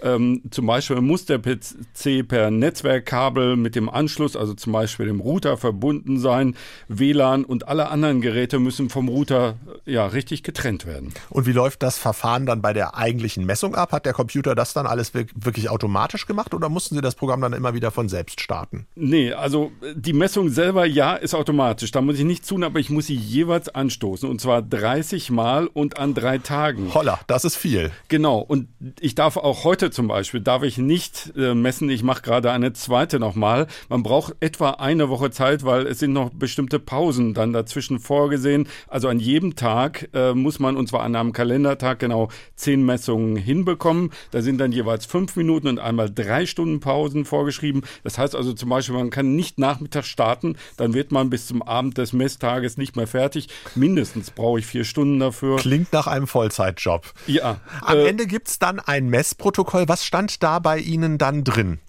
Ähm, 0.01 0.41
zum 0.51 0.65
Beispiel 0.65 1.01
muss 1.01 1.25
der 1.25 1.39
PC 1.39 2.27
per 2.27 2.51
Netzwerkkabel 2.51 3.55
mit 3.55 3.75
dem 3.75 3.89
Anschluss, 3.89 4.35
also 4.35 4.53
zum 4.53 4.73
Beispiel 4.73 5.07
dem 5.07 5.16
Router 5.19 5.57
verbunden 5.57 6.19
sein. 6.19 6.55
WLAN 6.87 7.45
und 7.45 7.67
alle 7.67 7.89
anderen 7.89 8.21
Geräte 8.21 8.59
müssen 8.59 8.89
vom 8.89 9.07
Router 9.07 9.55
ja 9.85 10.05
richtig 10.05 10.43
getrennt 10.43 10.85
werden. 10.85 11.13
Und 11.29 11.45
wie 11.45 11.51
läuft 11.51 11.83
das 11.83 11.97
Verfahren 11.97 12.45
dann 12.45 12.61
bei 12.61 12.73
der 12.73 12.95
eigentlichen 12.97 13.45
Messung 13.45 13.75
ab? 13.75 13.91
Hat 13.91 14.05
der 14.05 14.13
Computer 14.13 14.55
das 14.55 14.73
dann 14.73 14.85
alles 14.85 15.13
wirklich 15.13 15.69
automatisch 15.69 16.25
gemacht 16.25 16.53
oder 16.53 16.69
mussten 16.69 16.95
Sie 16.95 17.01
das 17.01 17.15
Programm 17.15 17.41
dann 17.41 17.53
immer 17.53 17.73
wieder 17.73 17.91
von 17.91 18.09
selbst 18.09 18.41
starten? 18.41 18.87
Nee, 18.95 19.33
also 19.33 19.71
die 19.95 20.13
Messung 20.13 20.49
selber 20.49 20.85
ja 20.85 21.15
ist 21.15 21.33
automatisch. 21.33 21.91
Da 21.91 22.01
muss 22.01 22.19
ich 22.19 22.25
nichts 22.25 22.47
tun, 22.47 22.63
aber 22.63 22.79
ich 22.79 22.89
muss 22.89 23.07
sie 23.07 23.15
jeweils 23.15 23.69
anstoßen 23.69 24.29
und 24.29 24.41
zwar 24.41 24.61
30 24.61 25.29
Mal 25.29 25.67
und 25.67 25.99
an 25.99 26.13
drei 26.13 26.37
Tagen. 26.37 26.93
Holla, 26.93 27.19
das 27.27 27.45
ist 27.45 27.55
viel. 27.55 27.91
Genau. 28.07 28.39
Und 28.39 28.67
ich 28.99 29.15
darf 29.15 29.37
auch 29.37 29.63
heute 29.63 29.91
zum 29.91 30.07
Beispiel 30.07 30.41
darf 30.41 30.63
ich 30.63 30.77
nicht 30.77 31.33
äh, 31.35 31.53
messen. 31.53 31.89
Ich 31.89 32.03
mache 32.03 32.21
gerade 32.21 32.51
eine 32.51 32.73
zweite 32.73 33.19
nochmal. 33.19 33.67
Man 33.89 34.03
braucht 34.03 34.35
etwa 34.39 34.71
ein 34.71 35.01
eine 35.07 35.09
Woche 35.09 35.31
Zeit, 35.31 35.63
weil 35.63 35.87
es 35.87 35.99
sind 35.99 36.13
noch 36.13 36.29
bestimmte 36.29 36.79
Pausen 36.79 37.33
dann 37.33 37.53
dazwischen 37.53 37.99
vorgesehen. 37.99 38.67
Also 38.87 39.07
an 39.07 39.19
jedem 39.19 39.55
Tag 39.55 40.09
äh, 40.13 40.33
muss 40.33 40.59
man, 40.59 40.75
und 40.77 40.87
zwar 40.87 41.03
an 41.03 41.15
einem 41.15 41.33
Kalendertag, 41.33 41.99
genau 41.99 42.29
zehn 42.55 42.85
Messungen 42.85 43.35
hinbekommen. 43.35 44.11
Da 44.31 44.41
sind 44.41 44.59
dann 44.59 44.71
jeweils 44.71 45.05
fünf 45.05 45.35
Minuten 45.35 45.67
und 45.67 45.79
einmal 45.79 46.11
drei 46.13 46.45
Stunden 46.45 46.79
Pausen 46.79 47.25
vorgeschrieben. 47.25 47.83
Das 48.03 48.17
heißt 48.17 48.35
also 48.35 48.53
zum 48.53 48.69
Beispiel, 48.69 48.95
man 48.95 49.09
kann 49.09 49.35
nicht 49.35 49.57
nachmittags 49.59 50.07
starten, 50.07 50.57
dann 50.75 50.93
wird 50.93 51.11
man 51.11 51.29
bis 51.29 51.47
zum 51.47 51.61
Abend 51.61 51.97
des 51.97 52.13
Messtages 52.13 52.77
nicht 52.77 52.95
mehr 52.95 53.07
fertig. 53.07 53.47
Mindestens 53.75 54.31
brauche 54.31 54.59
ich 54.59 54.65
vier 54.65 54.83
Stunden 54.83 55.19
dafür. 55.19 55.57
Klingt 55.57 55.93
nach 55.93 56.07
einem 56.07 56.27
Vollzeitjob. 56.27 57.13
Ja. 57.27 57.59
Am 57.81 57.97
äh, 57.97 58.07
Ende 58.07 58.27
gibt 58.27 58.49
es 58.49 58.59
dann 58.59 58.79
ein 58.79 59.09
Messprotokoll. 59.09 59.87
Was 59.87 60.05
stand 60.05 60.43
da 60.43 60.59
bei 60.59 60.79
Ihnen 60.79 61.17
dann 61.17 61.43
drin? 61.43 61.79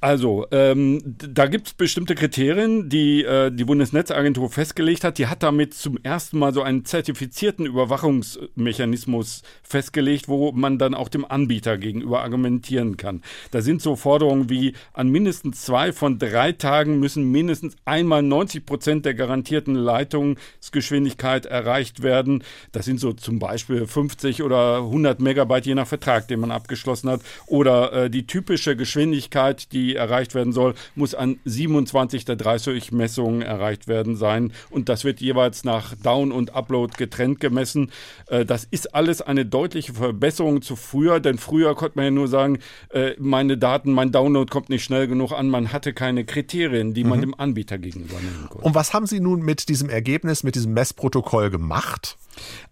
Also, 0.00 0.46
ähm, 0.52 1.02
da 1.04 1.46
gibt 1.46 1.66
es 1.66 1.74
bestimmte 1.74 2.14
Kriterien, 2.14 2.88
die 2.88 3.24
äh, 3.24 3.50
die 3.50 3.64
Bundesnetzagentur 3.64 4.48
festgelegt 4.48 5.02
hat. 5.02 5.18
Die 5.18 5.26
hat 5.26 5.42
damit 5.42 5.74
zum 5.74 5.98
ersten 6.04 6.38
Mal 6.38 6.54
so 6.54 6.62
einen 6.62 6.84
zertifizierten 6.84 7.66
Überwachungsmechanismus 7.66 9.42
festgelegt, 9.64 10.28
wo 10.28 10.52
man 10.52 10.78
dann 10.78 10.94
auch 10.94 11.08
dem 11.08 11.24
Anbieter 11.24 11.78
gegenüber 11.78 12.22
argumentieren 12.22 12.96
kann. 12.96 13.22
Da 13.50 13.60
sind 13.60 13.82
so 13.82 13.96
Forderungen 13.96 14.48
wie 14.48 14.74
an 14.92 15.08
mindestens 15.08 15.62
zwei 15.62 15.92
von 15.92 16.20
drei 16.20 16.52
Tagen 16.52 17.00
müssen 17.00 17.24
mindestens 17.32 17.74
einmal 17.84 18.22
90 18.22 18.66
Prozent 18.66 19.04
der 19.04 19.14
garantierten 19.14 19.74
Leitungsgeschwindigkeit 19.74 21.44
erreicht 21.46 22.04
werden. 22.04 22.44
Das 22.70 22.84
sind 22.84 23.00
so 23.00 23.14
zum 23.14 23.40
Beispiel 23.40 23.84
50 23.84 24.44
oder 24.44 24.76
100 24.76 25.18
Megabyte 25.18 25.66
je 25.66 25.74
nach 25.74 25.88
Vertrag, 25.88 26.28
den 26.28 26.38
man 26.38 26.52
abgeschlossen 26.52 27.10
hat. 27.10 27.22
Oder 27.46 28.04
äh, 28.04 28.10
die 28.10 28.28
typische 28.28 28.76
Geschwindigkeit, 28.76 29.72
die 29.72 29.87
erreicht 29.94 30.34
werden 30.34 30.52
soll, 30.52 30.74
muss 30.94 31.14
an 31.14 31.38
27 31.44 32.24
der 32.24 32.36
30 32.36 32.92
Messungen 32.92 33.42
erreicht 33.42 33.88
werden 33.88 34.16
sein. 34.16 34.52
Und 34.70 34.88
das 34.88 35.04
wird 35.04 35.20
jeweils 35.20 35.64
nach 35.64 35.94
Down 35.94 36.32
und 36.32 36.54
Upload 36.54 36.94
getrennt 36.96 37.40
gemessen. 37.40 37.90
Äh, 38.26 38.44
das 38.44 38.64
ist 38.64 38.94
alles 38.94 39.22
eine 39.22 39.46
deutliche 39.46 39.94
Verbesserung 39.94 40.62
zu 40.62 40.76
früher, 40.76 41.20
denn 41.20 41.38
früher 41.38 41.74
konnte 41.74 41.98
man 41.98 42.04
ja 42.06 42.10
nur 42.10 42.28
sagen, 42.28 42.58
äh, 42.90 43.12
meine 43.18 43.58
Daten, 43.58 43.92
mein 43.92 44.12
Download 44.12 44.50
kommt 44.50 44.68
nicht 44.68 44.84
schnell 44.84 45.08
genug 45.08 45.32
an. 45.32 45.48
Man 45.48 45.72
hatte 45.72 45.92
keine 45.92 46.24
Kriterien, 46.24 46.94
die 46.94 47.04
man 47.04 47.18
mhm. 47.18 47.22
dem 47.22 47.34
Anbieter 47.34 47.78
gegenüber 47.78 48.14
nehmen 48.20 48.46
konnte. 48.48 48.66
Und 48.66 48.74
was 48.74 48.94
haben 48.94 49.06
Sie 49.06 49.20
nun 49.20 49.40
mit 49.42 49.68
diesem 49.68 49.88
Ergebnis, 49.88 50.42
mit 50.42 50.54
diesem 50.54 50.72
Messprotokoll 50.72 51.50
gemacht? 51.50 52.16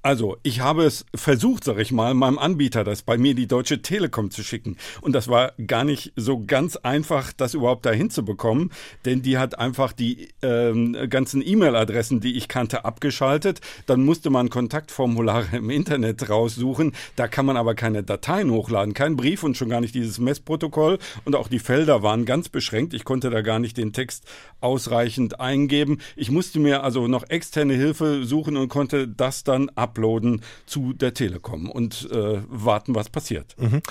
Also, 0.03 0.37
ich 0.43 0.61
habe 0.61 0.85
es 0.85 1.05
versucht, 1.15 1.65
sag 1.65 1.79
ich 1.79 1.93
mal, 1.93 2.15
meinem 2.15 2.39
Anbieter 2.39 2.85
das 2.85 3.03
bei 3.03 3.19
mir 3.19 3.35
die 3.35 3.47
Deutsche 3.47 3.83
Telekom 3.83 4.31
zu 4.31 4.43
schicken. 4.43 4.77
Und 5.01 5.13
das 5.13 5.29
war 5.29 5.53
gar 5.67 5.85
nicht 5.85 6.13
so 6.17 6.45
ganz 6.45 6.77
einfach, 6.77 7.33
das 7.33 7.55
überhaupt 7.55 7.87
dahin 7.87 8.11
zu 8.11 8.25
bekommen, 8.25 8.71
denn 9.05 9.23
die 9.23 9.39
hat 9.39 9.59
einfach 9.59 9.93
die 9.93 10.29
ähm, 10.43 10.97
ganzen 11.09 11.43
E-Mail-Adressen, 11.47 12.21
die 12.21 12.37
ich 12.37 12.49
kannte, 12.49 12.85
abgeschaltet. 12.85 13.61
Dann 13.87 14.05
musste 14.05 14.31
man 14.31 14.51
Kontaktformulare 14.51 15.57
im 15.57 15.71
Internet 15.71 16.29
raussuchen. 16.29 16.93
Da 17.17 17.29
kann 17.29 17.47
man 17.47 17.57
aber 17.57 17.75
keine 17.75 18.03
Dateien 18.03 18.51
hochladen, 18.51 18.95
kein 18.95 19.17
Brief 19.17 19.43
und 19.43 19.57
schon 19.57 19.69
gar 19.69 19.81
nicht 19.81 19.95
dieses 19.95 20.19
Messprotokoll. 20.19 20.99
Und 21.25 21.35
auch 21.35 21.49
die 21.49 21.59
Felder 21.59 22.03
waren 22.03 22.25
ganz 22.25 22.49
beschränkt. 22.49 22.95
Ich 22.95 23.05
konnte 23.05 23.31
da 23.31 23.41
gar 23.41 23.59
nicht 23.59 23.77
den 23.77 23.93
Text 23.93 24.25
ausreichend 24.61 25.41
eingeben. 25.41 25.99
Ich 26.15 26.31
musste 26.31 26.61
mir 26.61 26.83
also 26.83 27.09
noch 27.09 27.29
externe 27.29 27.75
Hilfe 27.75 28.25
suchen 28.25 28.57
und 28.57 28.69
konnte 28.69 29.09
das 29.09 29.45
dann 29.45 29.56
dann 29.57 29.71
uploaden 29.75 30.43
zu 30.67 30.93
der 30.93 31.15
Telekom 31.15 31.71
und 31.71 32.09
äh, 32.11 32.41
warten, 32.49 32.95
was 32.95 33.09
passiert. 33.09 33.57
Mhm. 33.59 33.83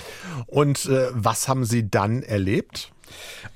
Und 0.46 0.86
äh, 0.86 1.08
was 1.12 1.48
haben 1.48 1.64
Sie 1.64 1.90
dann 1.90 2.22
erlebt? 2.22 2.92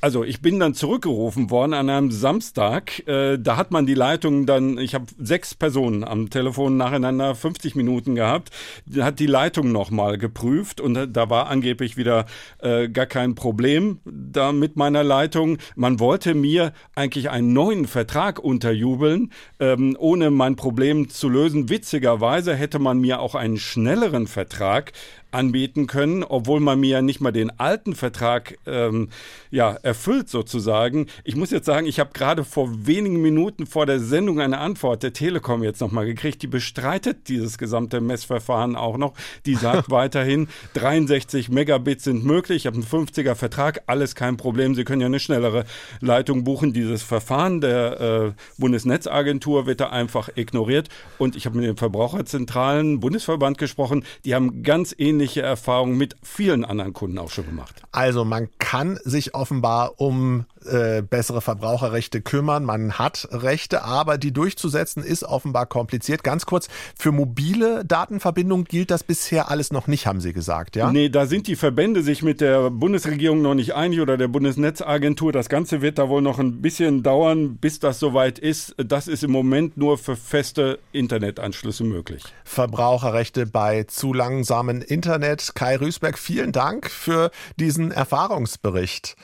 Also 0.01 0.25
ich 0.25 0.41
bin 0.41 0.61
dann 0.61 0.75
zurückgerufen 0.75 1.51
worden 1.51 1.75
an 1.75 1.91
einem 1.91 2.11
Samstag. 2.11 3.07
Äh, 3.07 3.39
da 3.39 3.57
hat 3.57 3.71
man 3.71 3.87
die 3.87 3.95
Leitung 3.95 4.47
dann, 4.47 4.79
ich 4.79 4.95
habe 4.95 5.07
sechs 5.19 5.55
Personen 5.55 6.05
am 6.05 6.31
Telefon 6.31 6.77
nacheinander 6.77 7.35
50 7.35 7.75
Minuten 7.75 8.15
gehabt, 8.15 8.51
hat 8.99 9.19
die 9.19 9.27
Leitung 9.27 9.73
nochmal 9.73 10.19
geprüft 10.19 10.81
und 10.81 10.95
da 10.95 11.31
war 11.31 11.49
angeblich 11.49 11.97
wieder 11.97 12.27
äh, 12.59 12.89
gar 12.89 13.07
kein 13.07 13.35
Problem 13.35 14.01
da 14.33 14.53
mit 14.53 14.77
meiner 14.77 15.03
Leitung. 15.03 15.59
Man 15.77 16.01
wollte 16.01 16.35
mir 16.35 16.73
eigentlich 16.95 17.31
einen 17.31 17.53
neuen 17.53 17.87
Vertrag 17.87 18.39
unterjubeln, 18.39 19.33
ähm, 19.59 19.97
ohne 19.99 20.31
mein 20.31 20.57
Problem 20.57 21.09
zu 21.09 21.29
lösen. 21.29 21.69
Witzigerweise 21.69 22.55
hätte 22.55 22.79
man 22.79 22.99
mir 22.99 23.21
auch 23.21 23.35
einen 23.35 23.59
schnelleren 23.59 24.27
Vertrag 24.27 24.93
anbieten 25.33 25.87
können, 25.87 26.25
obwohl 26.25 26.61
man 26.61 26.81
mir 26.81 26.91
ja 26.91 27.03
nicht 27.03 27.21
mal 27.21 27.33
den 27.33 27.59
alten 27.59 27.95
Vertrag 27.95 28.59
ähm, 28.67 29.09
ja, 29.51 29.73
erfüllt 29.83 30.29
sozusagen. 30.29 31.07
Ich 31.25 31.37
muss 31.37 31.51
jetzt 31.51 31.67
sagen, 31.67 31.87
ich 31.87 32.01
habe 32.01 32.11
gerade 32.13 32.45
vor 32.45 32.69
wenigen 32.87 33.21
Minuten 33.21 33.67
vor 33.67 33.87
der 33.87 34.01
Sendung 34.01 34.41
eine 34.41 34.59
Antwort 34.59 35.03
der 35.03 35.13
Telekom 35.13 35.63
jetzt 35.63 35.81
nochmal 35.81 36.07
gekriegt, 36.07 36.43
die 36.43 36.47
bestreitet 36.47 37.29
dieses 37.29 37.59
gesamte 37.59 38.01
Messverfahren 38.01 38.77
auch 38.77 38.97
noch. 38.97 39.15
Die 39.47 39.55
sagt 39.55 39.91
weiterhin, 39.91 40.49
63 40.75 41.49
Megabit 41.49 42.01
sind 42.01 42.25
möglich, 42.25 42.59
ich 42.59 42.67
habe 42.67 42.77
einen 42.77 42.85
50er 42.85 43.35
Vertrag, 43.35 43.83
alles 43.87 44.15
kein 44.15 44.37
Problem, 44.37 44.75
Sie 44.75 44.85
können 44.85 45.01
ja 45.01 45.07
eine 45.07 45.21
schnellere 45.21 45.65
Leitung 46.01 46.45
buchen. 46.45 46.73
Dieses 46.73 47.03
Verfahren 47.03 47.61
der 47.61 48.01
äh, 48.01 48.33
Bundesnetzagentur 48.59 49.67
wird 49.67 49.81
da 49.81 49.91
einfach 49.91 50.29
ignoriert 50.35 50.89
und 51.19 51.37
ich 51.37 51.47
habe 51.47 51.57
mit 51.59 51.67
dem 51.67 51.77
Verbraucherzentralen 51.77 53.01
Bundesverband 53.01 53.59
gesprochen, 53.59 54.05
die 54.25 54.35
haben 54.35 54.63
ganz 54.63 54.95
ähnlich 54.97 55.20
ähnliche 55.21 55.43
Erfahrungen 55.43 55.99
mit 55.99 56.17
vielen 56.23 56.65
anderen 56.65 56.95
Kunden 56.95 57.19
auch 57.19 57.31
schon 57.31 57.45
gemacht. 57.45 57.83
Also 57.93 58.25
man 58.25 58.49
kann 58.59 58.99
sich 59.05 59.35
offenbar 59.35 60.01
um 60.01 60.47
äh, 60.67 61.03
bessere 61.03 61.41
Verbraucherrechte 61.41 62.21
kümmern. 62.21 62.65
Man 62.65 62.99
hat 62.99 63.29
Rechte, 63.31 63.83
aber 63.85 64.19
die 64.19 64.33
durchzusetzen 64.33 65.03
ist 65.03 65.25
offenbar 65.25 65.67
kompliziert. 65.67 66.25
Ganz 66.25 66.47
kurz, 66.47 66.69
für 66.99 67.13
mobile 67.13 67.85
Datenverbindungen 67.85 68.65
gilt 68.65 68.91
das 68.91 69.05
bisher 69.05 69.51
alles 69.51 69.73
noch 69.73 69.87
nicht, 69.87 70.07
haben 70.07 70.21
Sie 70.21 70.33
gesagt, 70.33 70.77
ja? 70.77 70.91
Nee, 70.93 71.09
da 71.09 71.27
sind 71.27 71.47
die 71.47 71.57
Verbände 71.57 72.03
sich 72.03 72.23
mit 72.23 72.41
der 72.41 72.71
Bundesregierung 72.71 73.43
noch 73.43 73.55
nicht 73.55 73.75
einig 73.75 74.01
oder 74.01 74.17
der 74.17 74.29
Bundesnetzagentur. 74.29 75.33
Das 75.33 75.49
Ganze 75.49 75.83
wird 75.83 75.99
da 75.99 76.09
wohl 76.09 76.23
noch 76.23 76.39
ein 76.39 76.61
bisschen 76.61 77.03
dauern, 77.03 77.57
bis 77.57 77.79
das 77.81 77.99
soweit 77.99 78.39
ist. 78.39 78.75
Das 78.77 79.09
ist 79.09 79.25
im 79.25 79.31
Moment 79.31 79.77
nur 79.77 79.99
für 79.99 80.17
feste 80.17 80.79
Internetanschlüsse 80.93 81.85
möglich. 81.85 82.25
Verbraucherrechte 82.45 83.47
bei 83.47 83.85
zu 83.85 84.13
langsamen 84.13 84.83
Internet. 84.83 85.53
Kai 85.55 85.77
Rüßberg, 85.77 86.19
vielen 86.19 86.53
Dank 86.53 86.91
für 86.91 87.31
diesen 87.57 87.91
Erfahrungsbericht. 87.91 89.17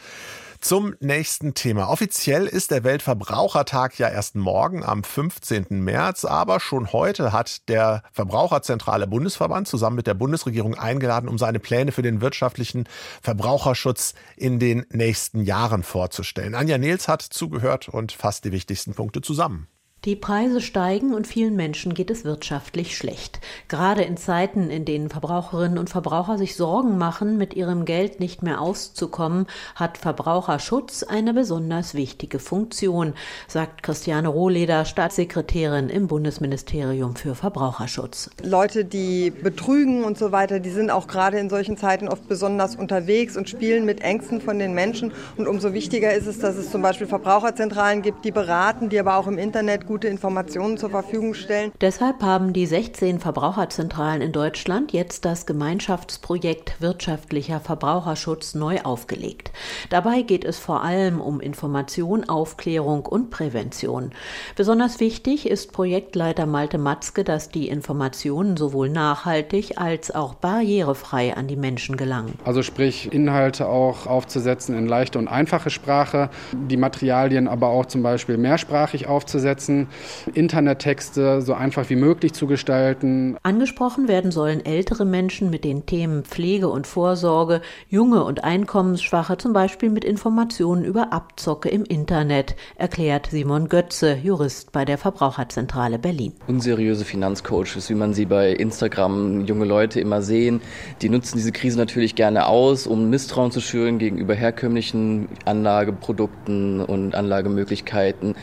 Zum 0.66 0.96
nächsten 0.98 1.54
Thema. 1.54 1.88
Offiziell 1.90 2.48
ist 2.48 2.72
der 2.72 2.82
Weltverbrauchertag 2.82 4.00
ja 4.00 4.08
erst 4.08 4.34
morgen 4.34 4.82
am 4.82 5.04
15. 5.04 5.66
März, 5.70 6.24
aber 6.24 6.58
schon 6.58 6.92
heute 6.92 7.30
hat 7.30 7.68
der 7.68 8.02
Verbraucherzentrale 8.10 9.06
Bundesverband 9.06 9.68
zusammen 9.68 9.94
mit 9.94 10.08
der 10.08 10.14
Bundesregierung 10.14 10.74
eingeladen, 10.74 11.28
um 11.28 11.38
seine 11.38 11.60
Pläne 11.60 11.92
für 11.92 12.02
den 12.02 12.20
wirtschaftlichen 12.20 12.88
Verbraucherschutz 13.22 14.14
in 14.36 14.58
den 14.58 14.84
nächsten 14.90 15.44
Jahren 15.44 15.84
vorzustellen. 15.84 16.56
Anja 16.56 16.78
Nils 16.78 17.06
hat 17.06 17.22
zugehört 17.22 17.88
und 17.88 18.10
fasst 18.10 18.44
die 18.44 18.50
wichtigsten 18.50 18.94
Punkte 18.94 19.20
zusammen. 19.20 19.68
Die 20.06 20.14
Preise 20.14 20.60
steigen 20.60 21.12
und 21.12 21.26
vielen 21.26 21.56
Menschen 21.56 21.92
geht 21.92 22.12
es 22.12 22.24
wirtschaftlich 22.24 22.96
schlecht. 22.96 23.40
Gerade 23.66 24.02
in 24.02 24.16
Zeiten, 24.16 24.70
in 24.70 24.84
denen 24.84 25.10
Verbraucherinnen 25.10 25.78
und 25.78 25.90
Verbraucher 25.90 26.38
sich 26.38 26.54
Sorgen 26.54 26.96
machen, 26.96 27.38
mit 27.38 27.54
ihrem 27.54 27.84
Geld 27.84 28.20
nicht 28.20 28.40
mehr 28.40 28.60
auszukommen, 28.60 29.46
hat 29.74 29.98
Verbraucherschutz 29.98 31.02
eine 31.02 31.34
besonders 31.34 31.94
wichtige 31.94 32.38
Funktion, 32.38 33.14
sagt 33.48 33.82
Christiane 33.82 34.28
Rohleder, 34.28 34.84
Staatssekretärin 34.84 35.88
im 35.88 36.06
Bundesministerium 36.06 37.16
für 37.16 37.34
Verbraucherschutz. 37.34 38.30
Leute, 38.44 38.84
die 38.84 39.32
betrügen 39.32 40.04
und 40.04 40.16
so 40.16 40.30
weiter, 40.30 40.60
die 40.60 40.70
sind 40.70 40.92
auch 40.92 41.08
gerade 41.08 41.40
in 41.40 41.50
solchen 41.50 41.76
Zeiten 41.76 42.06
oft 42.06 42.28
besonders 42.28 42.76
unterwegs 42.76 43.36
und 43.36 43.48
spielen 43.48 43.84
mit 43.84 44.02
Ängsten 44.02 44.40
von 44.40 44.60
den 44.60 44.72
Menschen. 44.72 45.10
Und 45.36 45.48
umso 45.48 45.72
wichtiger 45.72 46.14
ist 46.14 46.28
es, 46.28 46.38
dass 46.38 46.54
es 46.54 46.70
zum 46.70 46.80
Beispiel 46.80 47.08
Verbraucherzentralen 47.08 48.02
gibt, 48.02 48.24
die 48.24 48.30
beraten, 48.30 48.88
die 48.88 49.00
aber 49.00 49.16
auch 49.16 49.26
im 49.26 49.36
Internet 49.36 49.84
gut 49.88 49.95
gute 49.96 50.08
Informationen 50.08 50.76
zur 50.76 50.90
Verfügung 50.90 51.32
stellen. 51.32 51.72
Deshalb 51.80 52.22
haben 52.22 52.52
die 52.52 52.66
16 52.66 53.18
Verbraucherzentralen 53.18 54.20
in 54.20 54.30
Deutschland 54.30 54.92
jetzt 54.92 55.24
das 55.24 55.46
Gemeinschaftsprojekt 55.46 56.82
Wirtschaftlicher 56.82 57.60
Verbraucherschutz 57.60 58.54
neu 58.54 58.78
aufgelegt. 58.82 59.52
Dabei 59.88 60.20
geht 60.20 60.44
es 60.44 60.58
vor 60.58 60.84
allem 60.84 61.18
um 61.18 61.40
Information, 61.40 62.28
Aufklärung 62.28 63.06
und 63.06 63.30
Prävention. 63.30 64.10
Besonders 64.54 65.00
wichtig 65.00 65.48
ist 65.48 65.72
Projektleiter 65.72 66.44
Malte 66.44 66.76
Matzke, 66.76 67.24
dass 67.24 67.48
die 67.48 67.68
Informationen 67.68 68.58
sowohl 68.58 68.90
nachhaltig 68.90 69.78
als 69.78 70.14
auch 70.14 70.34
barrierefrei 70.34 71.34
an 71.34 71.48
die 71.48 71.56
Menschen 71.56 71.96
gelangen. 71.96 72.34
Also 72.44 72.62
sprich 72.62 73.14
Inhalte 73.14 73.66
auch 73.66 74.06
aufzusetzen 74.06 74.76
in 74.76 74.88
leichte 74.88 75.18
und 75.18 75.26
einfache 75.26 75.70
Sprache, 75.70 76.28
die 76.52 76.76
Materialien 76.76 77.48
aber 77.48 77.68
auch 77.68 77.86
zum 77.86 78.02
Beispiel 78.02 78.36
mehrsprachig 78.36 79.06
aufzusetzen 79.06 79.85
Internettexte 80.34 81.42
so 81.42 81.54
einfach 81.54 81.88
wie 81.90 81.96
möglich 81.96 82.32
zu 82.32 82.46
gestalten. 82.46 83.36
Angesprochen 83.42 84.08
werden 84.08 84.30
sollen 84.30 84.64
ältere 84.64 85.04
Menschen 85.04 85.50
mit 85.50 85.64
den 85.64 85.86
Themen 85.86 86.24
Pflege 86.24 86.68
und 86.68 86.86
Vorsorge, 86.86 87.60
junge 87.88 88.24
und 88.24 88.44
einkommensschwache 88.44 89.38
zum 89.38 89.52
Beispiel 89.52 89.90
mit 89.90 90.04
Informationen 90.04 90.84
über 90.84 91.12
Abzocke 91.12 91.68
im 91.68 91.84
Internet, 91.84 92.56
erklärt 92.76 93.28
Simon 93.30 93.68
Götze, 93.68 94.14
Jurist 94.22 94.72
bei 94.72 94.84
der 94.84 94.98
Verbraucherzentrale 94.98 95.98
Berlin. 95.98 96.32
Unseriöse 96.46 97.04
Finanzcoaches, 97.04 97.88
wie 97.90 97.94
man 97.94 98.14
sie 98.14 98.26
bei 98.26 98.52
Instagram 98.52 99.44
junge 99.46 99.64
Leute 99.64 100.00
immer 100.00 100.22
sehen, 100.22 100.60
die 101.02 101.08
nutzen 101.08 101.36
diese 101.36 101.52
Krise 101.52 101.78
natürlich 101.78 102.14
gerne 102.14 102.46
aus, 102.46 102.86
um 102.86 103.10
Misstrauen 103.10 103.50
zu 103.50 103.60
schüren 103.60 103.98
gegenüber 103.98 104.34
herkömmlichen 104.34 105.28
Anlageprodukten 105.44 106.80
und 106.80 107.14
Anlagemöglichkeiten 107.14 108.34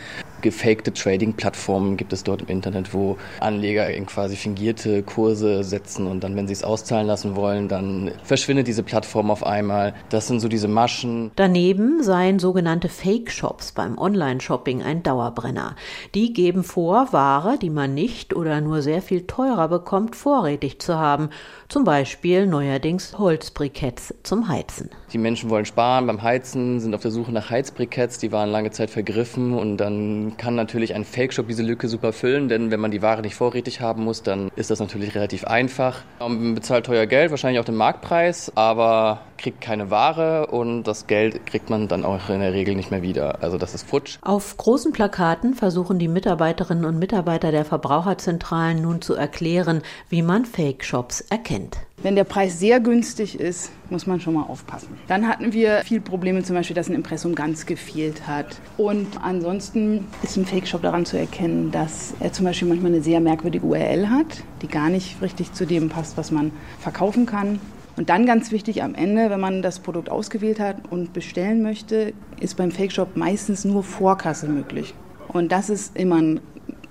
gefakte 0.44 0.94
Trading-Plattformen 0.94 1.98
gibt 1.98 2.14
es 2.14 2.24
dort 2.24 2.44
im 2.44 2.48
Internet, 2.50 2.94
wo 2.94 3.18
Anleger 3.40 3.90
quasi 4.06 4.36
fingierte 4.36 5.02
Kurse 5.02 5.64
setzen 5.64 6.06
und 6.06 6.24
dann, 6.24 6.36
wenn 6.36 6.46
sie 6.46 6.54
es 6.54 6.64
auszahlen 6.64 7.08
lassen 7.08 7.36
wollen, 7.36 7.68
dann 7.68 8.12
verschwindet 8.24 8.68
diese 8.68 8.84
Plattform 8.84 9.32
auf 9.32 9.44
einmal. 9.44 9.96
Das 10.10 10.28
sind 10.28 10.40
so 10.40 10.48
diese 10.48 10.68
Maschen. 10.68 11.32
Daneben 11.36 12.04
seien 12.04 12.38
sogenannte 12.38 12.90
Fake-Shops 12.90 13.72
beim 13.72 13.98
Online-Shopping 13.98 14.84
ein 14.84 15.02
Dauerbrenner. 15.02 15.76
Die 16.14 16.34
geben 16.34 16.64
vor, 16.64 17.08
Ware, 17.12 17.58
die 17.60 17.72
man 17.72 17.94
nicht 17.94 18.36
oder 18.36 18.62
nur 18.62 18.82
sehr 18.82 19.02
viel 19.02 19.26
teurer 19.26 19.70
bekommt, 19.70 20.16
vorrätig 20.16 20.80
zu 20.80 21.00
haben. 21.00 21.30
Zum 21.70 21.86
Beispiel 21.86 22.46
neuerdings 22.46 23.18
Holzbriketts 23.18 24.14
zum 24.24 24.50
Heizen. 24.50 24.90
Die 25.14 25.20
Menschen 25.20 25.52
wollen 25.52 25.66
sparen 25.66 26.08
beim 26.08 26.24
Heizen, 26.24 26.80
sind 26.80 26.96
auf 26.96 27.02
der 27.04 27.12
Suche 27.12 27.32
nach 27.32 27.52
Heizbriketts, 27.52 28.18
die 28.18 28.32
waren 28.32 28.50
lange 28.50 28.72
Zeit 28.72 28.90
vergriffen 28.90 29.54
und 29.54 29.78
dann 29.78 30.38
kann 30.38 30.56
natürlich 30.56 30.96
ein 30.96 31.06
Fake-Shop 31.06 31.48
diese 31.48 31.62
Lücke 31.62 31.88
super 31.88 32.14
füllen, 32.14 32.50
denn 32.50 32.72
wenn 32.72 32.80
man 32.80 32.90
die 32.90 33.04
Ware 33.04 33.22
nicht 33.22 33.36
vorrätig 33.36 33.80
haben 33.80 34.04
muss, 34.04 34.24
dann 34.24 34.50
ist 34.56 34.72
das 34.72 34.80
natürlich 34.80 35.14
relativ 35.14 35.46
einfach. 35.46 36.02
Man 36.20 36.56
bezahlt 36.56 36.88
teuer 36.88 37.06
Geld, 37.06 37.30
wahrscheinlich 37.30 37.60
auch 37.60 37.66
den 37.66 37.76
Marktpreis, 37.76 38.52
aber 38.56 39.22
kriegt 39.38 39.62
keine 39.62 39.92
Ware 39.92 40.48
und 40.48 40.84
das 40.84 41.06
Geld 41.06 41.46
kriegt 41.46 41.70
man 41.70 41.88
dann 41.88 42.06
auch 42.06 42.30
in 42.30 42.40
der 42.40 42.54
Regel 42.54 42.76
nicht 42.76 42.90
mehr 42.90 43.04
wieder. 43.04 43.44
Also 43.44 43.60
das 43.60 43.76
ist 43.76 43.88
futsch. 43.88 44.18
Auf 44.22 44.58
großen 44.58 44.94
Plakaten 44.94 45.54
versuchen 45.54 46.00
die 46.00 46.08
Mitarbeiterinnen 46.08 46.86
und 46.86 46.98
Mitarbeiter 46.98 47.52
der 47.52 47.66
Verbraucherzentralen 47.66 48.82
nun 48.82 49.02
zu 49.02 49.14
erklären, 49.14 49.84
wie 50.10 50.24
man 50.24 50.46
Fake-Shops 50.46 51.22
erkennt. 51.22 51.78
Wenn 52.04 52.18
der 52.18 52.26
Preis 52.26 52.60
sehr 52.60 52.82
günstig 52.82 53.40
ist, 53.40 53.72
muss 53.90 54.06
man 54.06 54.20
schon 54.20 54.34
mal 54.34 54.44
aufpassen. 54.44 54.90
Dann 55.08 55.26
hatten 55.26 55.54
wir 55.54 55.84
viel 55.86 56.02
Probleme, 56.02 56.44
zum 56.44 56.58
Beispiel, 56.58 56.76
dass 56.76 56.90
ein 56.90 56.96
Impressum 56.96 57.34
ganz 57.34 57.66
gefehlt 57.66 58.28
hat. 58.28 58.60
Und 58.76 59.08
ansonsten 59.22 60.06
ist 60.22 60.36
ein 60.36 60.46
Fake-Shop 60.46 60.82
daran 60.82 61.06
zu 61.06 61.18
erkennen, 61.18 61.72
dass 61.72 62.14
er 62.20 62.34
zum 62.34 62.44
Beispiel 62.46 62.68
manchmal 62.68 62.92
eine 62.92 63.02
sehr 63.02 63.22
merkwürdige 63.22 63.66
URL 63.66 64.10
hat, 64.10 64.44
die 64.62 64.68
gar 64.68 64.90
nicht 64.90 65.22
richtig 65.22 65.54
zu 65.54 65.66
dem 65.66 65.88
passt, 65.88 66.18
was 66.18 66.30
man 66.30 66.52
verkaufen 66.82 67.26
kann. 67.26 67.60
Und 67.96 68.10
dann 68.10 68.26
ganz 68.26 68.52
wichtig 68.52 68.84
am 68.84 68.96
Ende, 68.96 69.30
wenn 69.30 69.40
man 69.40 69.62
das 69.62 69.80
Produkt 69.80 70.10
ausgewählt 70.10 70.60
hat 70.60 70.76
und 70.90 71.14
bestellen 71.14 71.62
möchte, 71.62 72.12
ist 72.42 72.58
beim 72.58 72.72
Fake 72.72 72.92
Shop 72.92 73.16
meistens 73.16 73.64
nur 73.64 73.82
Vorkasse 73.82 74.50
möglich. 74.50 74.94
Und 75.30 75.54
das 75.54 75.70
ist 75.70 75.96
immer 75.96 76.18
ein 76.18 76.42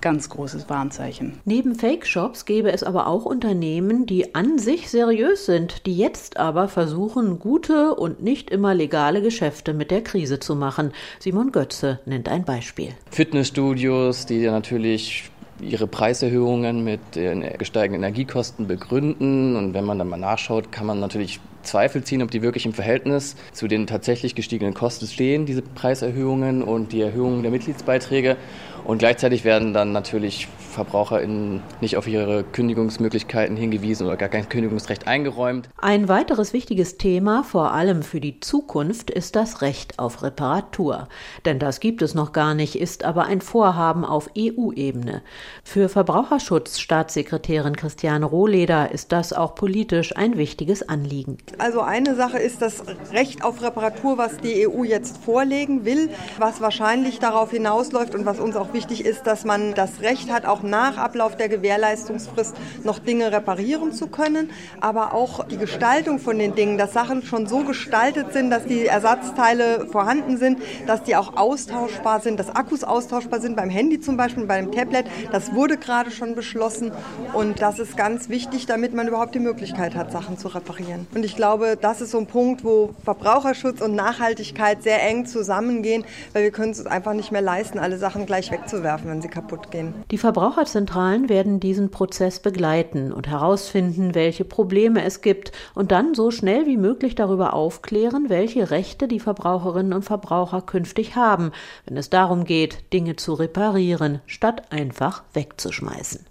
ganz 0.02 0.28
großes 0.28 0.68
Warnzeichen. 0.68 1.40
Neben 1.46 1.74
Fake-Shops 1.74 2.44
gäbe 2.44 2.70
es 2.72 2.82
aber 2.82 3.06
auch 3.06 3.24
Unternehmen, 3.24 4.04
die 4.04 4.34
an 4.34 4.58
sich 4.58 4.90
seriös 4.90 5.46
sind, 5.46 5.86
die 5.86 5.96
jetzt 5.96 6.36
aber 6.36 6.68
versuchen, 6.68 7.38
gute 7.38 7.94
und 7.94 8.22
nicht 8.22 8.50
immer 8.50 8.74
legale 8.74 9.22
Geschäfte 9.22 9.72
mit 9.72 9.90
der 9.90 10.02
Krise 10.02 10.38
zu 10.38 10.54
machen. 10.54 10.92
Simon 11.20 11.52
Götze 11.52 12.00
nennt 12.04 12.28
ein 12.28 12.44
Beispiel. 12.44 12.88
Fitnessstudios, 13.10 14.26
die 14.26 14.44
natürlich 14.46 15.30
ihre 15.62 15.86
Preiserhöhungen 15.86 16.82
mit 16.84 17.00
den 17.14 17.42
gesteigenden 17.56 18.02
Energiekosten 18.02 18.66
begründen. 18.66 19.56
Und 19.56 19.74
wenn 19.74 19.84
man 19.84 19.98
dann 19.98 20.08
mal 20.08 20.16
nachschaut, 20.16 20.72
kann 20.72 20.86
man 20.86 21.00
natürlich 21.00 21.40
Zweifel 21.62 22.02
ziehen, 22.02 22.22
ob 22.22 22.30
die 22.30 22.42
wirklich 22.42 22.66
im 22.66 22.72
Verhältnis 22.72 23.36
zu 23.52 23.68
den 23.68 23.86
tatsächlich 23.86 24.34
gestiegenen 24.34 24.74
Kosten 24.74 25.06
stehen, 25.06 25.46
diese 25.46 25.62
Preiserhöhungen 25.62 26.62
und 26.62 26.92
die 26.92 27.00
Erhöhung 27.00 27.42
der 27.42 27.50
Mitgliedsbeiträge. 27.50 28.36
Und 28.84 28.98
gleichzeitig 28.98 29.44
werden 29.44 29.72
dann 29.72 29.92
natürlich 29.92 30.48
VerbraucherInnen 30.72 31.62
nicht 31.80 31.96
auf 31.96 32.08
ihre 32.08 32.42
Kündigungsmöglichkeiten 32.44 33.56
hingewiesen 33.56 34.06
oder 34.06 34.16
gar 34.16 34.28
kein 34.28 34.48
Kündigungsrecht 34.48 35.06
eingeräumt. 35.06 35.68
Ein 35.78 36.08
weiteres 36.08 36.52
wichtiges 36.52 36.96
Thema, 36.96 37.44
vor 37.44 37.72
allem 37.72 38.02
für 38.02 38.20
die 38.20 38.40
Zukunft, 38.40 39.10
ist 39.10 39.36
das 39.36 39.62
Recht 39.62 39.98
auf 39.98 40.22
Reparatur. 40.22 41.08
Denn 41.44 41.58
das 41.58 41.80
gibt 41.80 42.02
es 42.02 42.14
noch 42.14 42.32
gar 42.32 42.54
nicht, 42.54 42.76
ist 42.76 43.04
aber 43.04 43.24
ein 43.24 43.40
Vorhaben 43.40 44.04
auf 44.04 44.30
EU-Ebene. 44.36 45.22
Für 45.62 45.88
Verbraucherschutz 45.88 46.78
Staatssekretärin 46.78 47.76
Christiane 47.76 48.24
Rohleder 48.24 48.90
ist 48.90 49.12
das 49.12 49.32
auch 49.32 49.54
politisch 49.54 50.16
ein 50.16 50.36
wichtiges 50.36 50.88
Anliegen. 50.88 51.38
Also 51.58 51.80
eine 51.80 52.14
Sache 52.14 52.38
ist 52.38 52.62
das 52.62 52.82
Recht 53.12 53.44
auf 53.44 53.62
Reparatur, 53.62 54.18
was 54.18 54.38
die 54.38 54.66
EU 54.66 54.84
jetzt 54.84 55.18
vorlegen 55.18 55.84
will, 55.84 56.10
was 56.38 56.60
wahrscheinlich 56.60 57.18
darauf 57.18 57.50
hinausläuft 57.50 58.14
und 58.14 58.24
was 58.24 58.40
uns 58.40 58.56
auch 58.56 58.71
wichtig 58.72 59.04
ist, 59.04 59.26
dass 59.26 59.44
man 59.44 59.74
das 59.74 60.00
Recht 60.00 60.30
hat, 60.30 60.46
auch 60.46 60.62
nach 60.62 60.96
Ablauf 60.96 61.36
der 61.36 61.48
Gewährleistungsfrist 61.48 62.54
noch 62.84 62.98
Dinge 62.98 63.32
reparieren 63.32 63.92
zu 63.92 64.06
können, 64.06 64.50
aber 64.80 65.14
auch 65.14 65.46
die 65.46 65.56
Gestaltung 65.56 66.18
von 66.18 66.38
den 66.38 66.54
Dingen, 66.54 66.78
dass 66.78 66.92
Sachen 66.92 67.22
schon 67.22 67.46
so 67.46 67.64
gestaltet 67.64 68.32
sind, 68.32 68.50
dass 68.50 68.64
die 68.64 68.86
Ersatzteile 68.86 69.86
vorhanden 69.86 70.36
sind, 70.36 70.58
dass 70.86 71.02
die 71.02 71.16
auch 71.16 71.36
austauschbar 71.36 72.20
sind, 72.20 72.38
dass 72.38 72.50
Akkus 72.54 72.84
austauschbar 72.84 73.40
sind, 73.40 73.56
beim 73.56 73.70
Handy 73.70 74.00
zum 74.00 74.16
Beispiel, 74.16 74.46
beim 74.46 74.72
Tablet. 74.72 75.06
Das 75.30 75.54
wurde 75.54 75.76
gerade 75.76 76.10
schon 76.10 76.34
beschlossen 76.34 76.92
und 77.32 77.60
das 77.60 77.78
ist 77.78 77.96
ganz 77.96 78.28
wichtig, 78.28 78.66
damit 78.66 78.94
man 78.94 79.08
überhaupt 79.08 79.34
die 79.34 79.40
Möglichkeit 79.40 79.94
hat, 79.94 80.12
Sachen 80.12 80.38
zu 80.38 80.48
reparieren. 80.48 81.06
Und 81.14 81.24
ich 81.24 81.36
glaube, 81.36 81.76
das 81.80 82.00
ist 82.00 82.10
so 82.10 82.18
ein 82.18 82.26
Punkt, 82.26 82.64
wo 82.64 82.94
Verbraucherschutz 83.04 83.80
und 83.80 83.94
Nachhaltigkeit 83.94 84.82
sehr 84.82 85.02
eng 85.02 85.26
zusammengehen, 85.26 86.04
weil 86.32 86.44
wir 86.44 86.50
können 86.50 86.72
es 86.72 86.86
einfach 86.86 87.14
nicht 87.14 87.32
mehr 87.32 87.42
leisten, 87.42 87.78
alle 87.78 87.98
Sachen 87.98 88.26
gleich 88.26 88.50
wegzuwerfen, 88.62 89.10
wenn 89.10 89.22
sie 89.22 89.28
kaputt 89.28 89.70
gehen. 89.70 89.94
Die 90.10 90.18
Verbraucherzentralen 90.18 91.28
werden 91.28 91.60
diesen 91.60 91.90
Prozess 91.90 92.40
begleiten 92.40 93.12
und 93.12 93.28
herausfinden, 93.28 94.14
welche 94.14 94.44
Probleme 94.44 95.04
es 95.04 95.20
gibt 95.20 95.52
und 95.74 95.92
dann 95.92 96.14
so 96.14 96.30
schnell 96.30 96.66
wie 96.66 96.76
möglich 96.76 97.14
darüber 97.14 97.54
aufklären, 97.54 98.28
welche 98.28 98.70
Rechte 98.70 99.08
die 99.08 99.20
Verbraucherinnen 99.20 99.92
und 99.92 100.04
Verbraucher 100.04 100.62
künftig 100.62 101.16
haben, 101.16 101.52
wenn 101.86 101.96
es 101.96 102.10
darum 102.10 102.44
geht, 102.44 102.92
Dinge 102.92 103.16
zu 103.16 103.34
reparieren, 103.34 104.20
statt 104.26 104.70
einfach 104.70 105.22
wegzuschmeißen. 105.32 106.26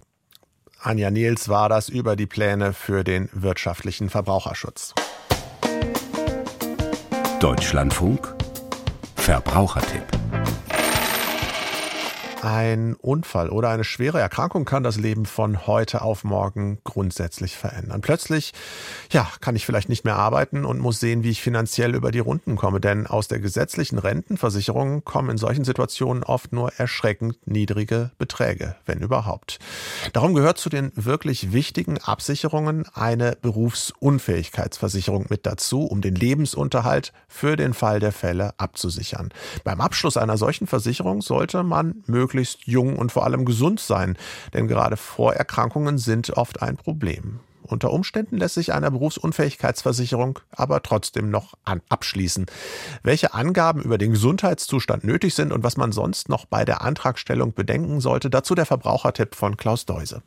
Anja 0.84 1.12
Niels 1.12 1.48
war 1.48 1.70
das 1.70 1.89
über 1.89 2.15
die 2.15 2.26
Pläne 2.26 2.74
für 2.74 3.04
den 3.04 3.30
wirtschaftlichen 3.34 4.10
Verbraucherschutz. 4.10 4.96
Deutschlandfunk 7.39 8.36
Verbrauchertipp 9.15 10.21
ein 12.44 12.96
Unfall 12.96 13.50
oder 13.50 13.70
eine 13.70 13.84
schwere 13.84 14.20
Erkrankung 14.20 14.66
kann 14.66 14.84
das 14.84 14.98
Leben 14.98 15.26
von 15.26 15.68
heute 15.68 16.02
auf 16.02 16.24
morgen 16.24 16.80
grundsätzlich 16.84 17.56
verändern. 17.56 18.02
Plötzlich, 18.02 18.54
ja, 19.12 19.28
kann 19.42 19.56
ich 19.56 19.66
vielleicht 19.66 19.90
nicht 19.90 20.06
mehr 20.06 20.16
arbeiten 20.16 20.66
und 20.66 20.80
muss 20.80 21.00
sehen, 21.00 21.24
wie 21.24 21.30
ich 21.30 21.42
finanziell 21.42 21.96
über 21.96 22.12
die 22.12 22.20
Runden 22.20 22.56
komme, 22.56 22.80
denn 22.80 23.06
aus 23.06 23.28
der 23.28 23.40
gesetzlichen 23.40 24.00
Rentenversicherung 24.00 25.04
kommen 25.04 25.30
in 25.30 25.38
solchen 25.38 25.64
Situationen 25.64 26.24
oft 26.24 26.52
nur 26.52 26.74
erschreckend 26.74 27.38
niedrige 27.46 28.12
Beträge, 28.18 28.76
wenn 28.86 29.00
überhaupt. 29.00 29.60
Darum 30.14 30.34
gehört 30.34 30.58
zu 30.58 30.70
den 30.70 30.92
wirklich 30.96 31.54
wichtigen 31.54 32.00
Absicherungen 32.00 32.86
eine 32.94 33.38
Berufsunfähigkeitsversicherung 33.42 35.28
mit 35.30 35.46
dazu, 35.46 35.86
um 35.86 36.02
den 36.02 36.16
Lebensunterhalt 36.16 37.14
für 37.28 37.56
den 37.56 37.74
Fall 37.74 38.00
der 38.00 38.12
Fälle 38.12 38.54
abzusichern. 38.58 39.30
Beim 39.64 39.80
Abschluss 39.80 40.18
einer 40.18 40.38
solchen 40.38 40.68
Versicherung 40.68 41.22
sollte 41.22 41.64
man 41.64 42.04
möglichst 42.08 42.31
möglichst 42.32 42.65
jung 42.65 42.98
und 42.98 43.12
vor 43.12 43.26
allem 43.26 43.44
gesund 43.44 43.82
sein, 43.82 44.17
denn 44.54 44.67
gerade 44.67 44.96
Vorerkrankungen 44.96 45.98
sind 45.98 46.30
oft 46.32 46.62
ein 46.62 46.78
Problem. 46.78 47.41
Unter 47.63 47.91
Umständen 47.91 48.38
lässt 48.38 48.56
sich 48.56 48.74
eine 48.74 48.89
Berufsunfähigkeitsversicherung 48.89 50.39
aber 50.52 50.82
trotzdem 50.82 51.30
noch 51.30 51.54
abschließen. 51.63 52.46
Welche 53.04 53.34
Angaben 53.34 53.82
über 53.82 53.98
den 53.98 54.12
Gesundheitszustand 54.12 55.04
nötig 55.04 55.36
sind 55.36 55.52
und 55.52 55.63
was 55.63 55.78
man 55.78 55.91
sonst 55.91 56.30
noch 56.30 56.46
bei 56.46 56.63
der 56.63 56.82
Antragstellung 56.82 57.54
bedenken 57.54 58.00
sollte, 58.00 58.30
dazu 58.30 58.56
der 58.56 58.65
Verbrauchertipp 58.65 59.36
von 59.36 59.58
Klaus 59.58 59.86
Deuse. 59.86 60.22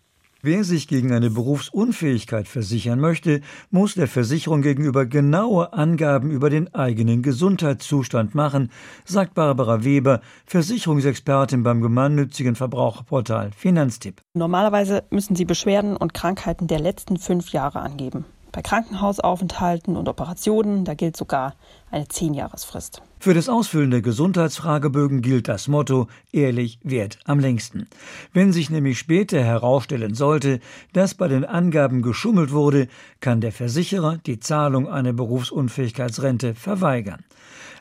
Wer 0.46 0.62
sich 0.62 0.88
gegen 0.88 1.10
eine 1.10 1.30
Berufsunfähigkeit 1.30 2.48
versichern 2.48 3.00
möchte, 3.00 3.40
muss 3.70 3.94
der 3.94 4.06
Versicherung 4.06 4.60
gegenüber 4.60 5.06
genaue 5.06 5.72
Angaben 5.72 6.30
über 6.30 6.50
den 6.50 6.74
eigenen 6.74 7.22
Gesundheitszustand 7.22 8.34
machen, 8.34 8.70
sagt 9.06 9.32
Barbara 9.32 9.84
Weber, 9.84 10.20
Versicherungsexpertin 10.44 11.62
beim 11.62 11.80
gemeinnützigen 11.80 12.56
Verbraucherportal 12.56 13.52
Finanztipp. 13.56 14.20
Normalerweise 14.34 15.04
müssen 15.08 15.34
Sie 15.34 15.46
Beschwerden 15.46 15.96
und 15.96 16.12
Krankheiten 16.12 16.66
der 16.66 16.78
letzten 16.78 17.16
fünf 17.16 17.48
Jahre 17.52 17.80
angeben. 17.80 18.26
Bei 18.54 18.62
Krankenhausaufenthalten 18.62 19.96
und 19.96 20.08
Operationen, 20.08 20.84
da 20.84 20.94
gilt 20.94 21.16
sogar 21.16 21.56
eine 21.90 22.06
Zehnjahresfrist. 22.06 23.02
Für 23.18 23.34
das 23.34 23.48
Ausfüllen 23.48 23.90
der 23.90 24.00
Gesundheitsfragebögen 24.00 25.22
gilt 25.22 25.48
das 25.48 25.66
Motto 25.66 26.06
ehrlich 26.30 26.78
wert 26.84 27.18
am 27.24 27.40
längsten. 27.40 27.88
Wenn 28.32 28.52
sich 28.52 28.70
nämlich 28.70 29.00
später 29.00 29.42
herausstellen 29.42 30.14
sollte, 30.14 30.60
dass 30.92 31.14
bei 31.14 31.26
den 31.26 31.44
Angaben 31.44 32.00
geschummelt 32.00 32.52
wurde, 32.52 32.86
kann 33.18 33.40
der 33.40 33.50
Versicherer 33.50 34.18
die 34.24 34.38
Zahlung 34.38 34.88
einer 34.88 35.12
Berufsunfähigkeitsrente 35.12 36.54
verweigern. 36.54 37.24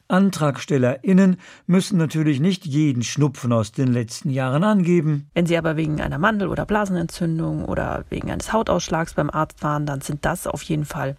AntragstellerInnen 0.08 1.38
müssen 1.66 1.98
natürlich 1.98 2.40
nicht 2.40 2.66
jeden 2.66 3.04
Schnupfen 3.04 3.52
aus 3.54 3.72
den 3.72 3.92
letzten 3.94 4.30
Jahren 4.30 4.64
angeben. 4.64 5.30
Wenn 5.34 5.46
sie 5.46 5.58
aber 5.58 5.78
wegen 5.78 6.02
einer 6.02 6.20
Mandel- 6.20 6.50
oder 6.50 6.66
Blasenentzündung 6.66 7.66
oder 7.66 8.06
wegen 8.10 8.32
eines 8.32 8.54
Hautausschlags 8.54 9.14
beim 9.14 9.30
Arzt 9.30 9.64
waren, 9.64 9.86
dann 9.86 10.02
sind 10.02 10.26
das 10.26 10.48
auf 10.48 10.64
jeden 10.64 10.86
Fall 10.86 11.16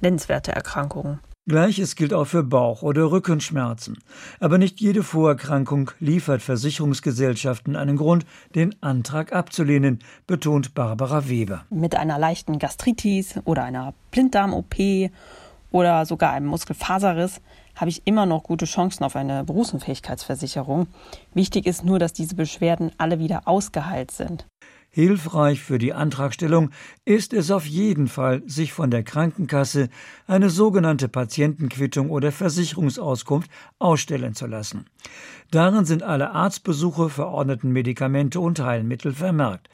nennenswerte 0.00 0.52
Erkrankungen. 0.52 1.20
Gleiches 1.48 1.96
gilt 1.96 2.12
auch 2.12 2.26
für 2.26 2.42
Bauch- 2.42 2.82
oder 2.82 3.10
Rückenschmerzen. 3.10 3.98
Aber 4.38 4.58
nicht 4.58 4.82
jede 4.82 5.02
Vorerkrankung 5.02 5.90
liefert 5.98 6.42
Versicherungsgesellschaften 6.42 7.74
einen 7.74 7.96
Grund, 7.96 8.26
den 8.54 8.74
Antrag 8.82 9.32
abzulehnen, 9.32 10.00
betont 10.26 10.74
Barbara 10.74 11.26
Weber. 11.30 11.64
Mit 11.70 11.96
einer 11.96 12.18
leichten 12.18 12.58
Gastritis 12.58 13.40
oder 13.46 13.64
einer 13.64 13.94
Blinddarm-OP 14.10 15.10
oder 15.70 16.04
sogar 16.04 16.32
einem 16.32 16.48
Muskelfaserriss 16.48 17.40
habe 17.78 17.90
ich 17.90 18.02
immer 18.06 18.26
noch 18.26 18.42
gute 18.42 18.66
Chancen 18.66 19.04
auf 19.04 19.16
eine 19.16 19.44
Berufsunfähigkeitsversicherung. 19.44 20.88
Wichtig 21.32 21.66
ist 21.66 21.84
nur, 21.84 21.98
dass 21.98 22.12
diese 22.12 22.34
Beschwerden 22.34 22.92
alle 22.98 23.18
wieder 23.18 23.42
ausgeheilt 23.46 24.10
sind. 24.10 24.46
Hilfreich 24.90 25.60
für 25.60 25.78
die 25.78 25.92
Antragstellung 25.92 26.70
ist 27.04 27.32
es 27.32 27.50
auf 27.50 27.66
jeden 27.66 28.08
Fall, 28.08 28.42
sich 28.46 28.72
von 28.72 28.90
der 28.90 29.02
Krankenkasse 29.02 29.90
eine 30.26 30.50
sogenannte 30.50 31.08
Patientenquittung 31.08 32.10
oder 32.10 32.32
Versicherungsauskunft 32.32 33.50
ausstellen 33.78 34.34
zu 34.34 34.46
lassen. 34.46 34.86
Darin 35.50 35.84
sind 35.84 36.02
alle 36.02 36.30
Arztbesuche, 36.30 37.10
verordneten 37.10 37.70
Medikamente 37.70 38.40
und 38.40 38.58
Heilmittel 38.60 39.12
vermerkt. 39.12 39.68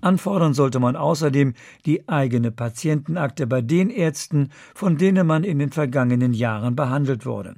Anfordern 0.00 0.54
sollte 0.54 0.80
man 0.80 0.96
außerdem 0.96 1.54
die 1.86 2.08
eigene 2.08 2.50
Patientenakte 2.50 3.46
bei 3.46 3.60
den 3.60 3.90
Ärzten, 3.90 4.50
von 4.74 4.96
denen 4.96 5.26
man 5.26 5.44
in 5.44 5.58
den 5.58 5.70
vergangenen 5.70 6.34
Jahren 6.34 6.76
behandelt 6.76 7.26
wurde. 7.26 7.54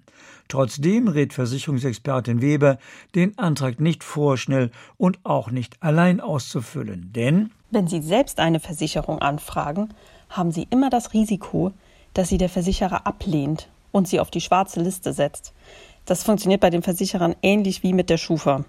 Trotzdem 0.48 1.08
rät 1.08 1.32
Versicherungsexpertin 1.32 2.42
Weber, 2.42 2.78
den 3.14 3.38
Antrag 3.38 3.80
nicht 3.80 4.04
vorschnell 4.04 4.70
und 4.98 5.18
auch 5.24 5.50
nicht 5.50 5.82
allein 5.82 6.20
auszufüllen, 6.20 7.10
denn 7.14 7.50
wenn 7.72 7.88
Sie 7.88 8.02
selbst 8.02 8.38
eine 8.38 8.60
Versicherung 8.60 9.20
anfragen, 9.20 9.88
haben 10.28 10.52
Sie 10.52 10.66
immer 10.68 10.90
das 10.90 11.14
Risiko, 11.14 11.72
dass 12.12 12.28
Sie 12.28 12.36
der 12.36 12.50
Versicherer 12.50 13.06
ablehnt 13.06 13.70
und 13.92 14.06
Sie 14.06 14.20
auf 14.20 14.30
die 14.30 14.42
schwarze 14.42 14.82
Liste 14.82 15.14
setzt. 15.14 15.54
Das 16.04 16.22
funktioniert 16.22 16.60
bei 16.60 16.68
den 16.68 16.82
Versicherern 16.82 17.34
ähnlich 17.40 17.82
wie 17.82 17.94
mit 17.94 18.10
der 18.10 18.18
Schufa. 18.18 18.66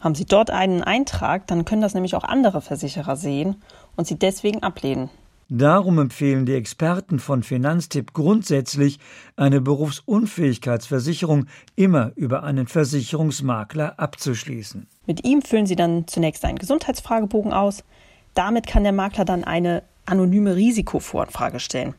Haben 0.00 0.14
Sie 0.14 0.26
dort 0.26 0.50
einen 0.50 0.82
Eintrag, 0.82 1.46
dann 1.46 1.64
können 1.64 1.82
das 1.82 1.94
nämlich 1.94 2.14
auch 2.14 2.24
andere 2.24 2.60
Versicherer 2.60 3.16
sehen 3.16 3.56
und 3.96 4.06
Sie 4.06 4.18
deswegen 4.18 4.62
ablehnen. 4.62 5.10
Darum 5.50 5.98
empfehlen 5.98 6.46
die 6.46 6.54
Experten 6.54 7.18
von 7.18 7.42
Finanztipp 7.42 8.14
grundsätzlich, 8.14 8.98
eine 9.36 9.60
Berufsunfähigkeitsversicherung 9.60 11.46
immer 11.76 12.12
über 12.16 12.44
einen 12.44 12.66
Versicherungsmakler 12.66 13.98
abzuschließen. 13.98 14.86
Mit 15.06 15.24
ihm 15.26 15.42
füllen 15.42 15.66
Sie 15.66 15.76
dann 15.76 16.06
zunächst 16.06 16.44
einen 16.44 16.58
Gesundheitsfragebogen 16.58 17.52
aus. 17.52 17.84
Damit 18.32 18.66
kann 18.66 18.84
der 18.84 18.92
Makler 18.92 19.26
dann 19.26 19.44
eine 19.44 19.82
anonyme 20.06 20.56
Risikovoranfrage 20.56 21.60
stellen. 21.60 21.94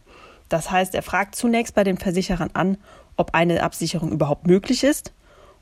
Das 0.50 0.72
heißt, 0.72 0.96
er 0.96 1.04
fragt 1.04 1.36
zunächst 1.36 1.76
bei 1.76 1.84
den 1.84 1.98
Versicherern 1.98 2.50
an, 2.54 2.78
ob 3.16 3.36
eine 3.36 3.64
Absicherung 3.64 4.12
überhaupt 4.12 4.48
möglich 4.48 4.84
ist 4.84 5.14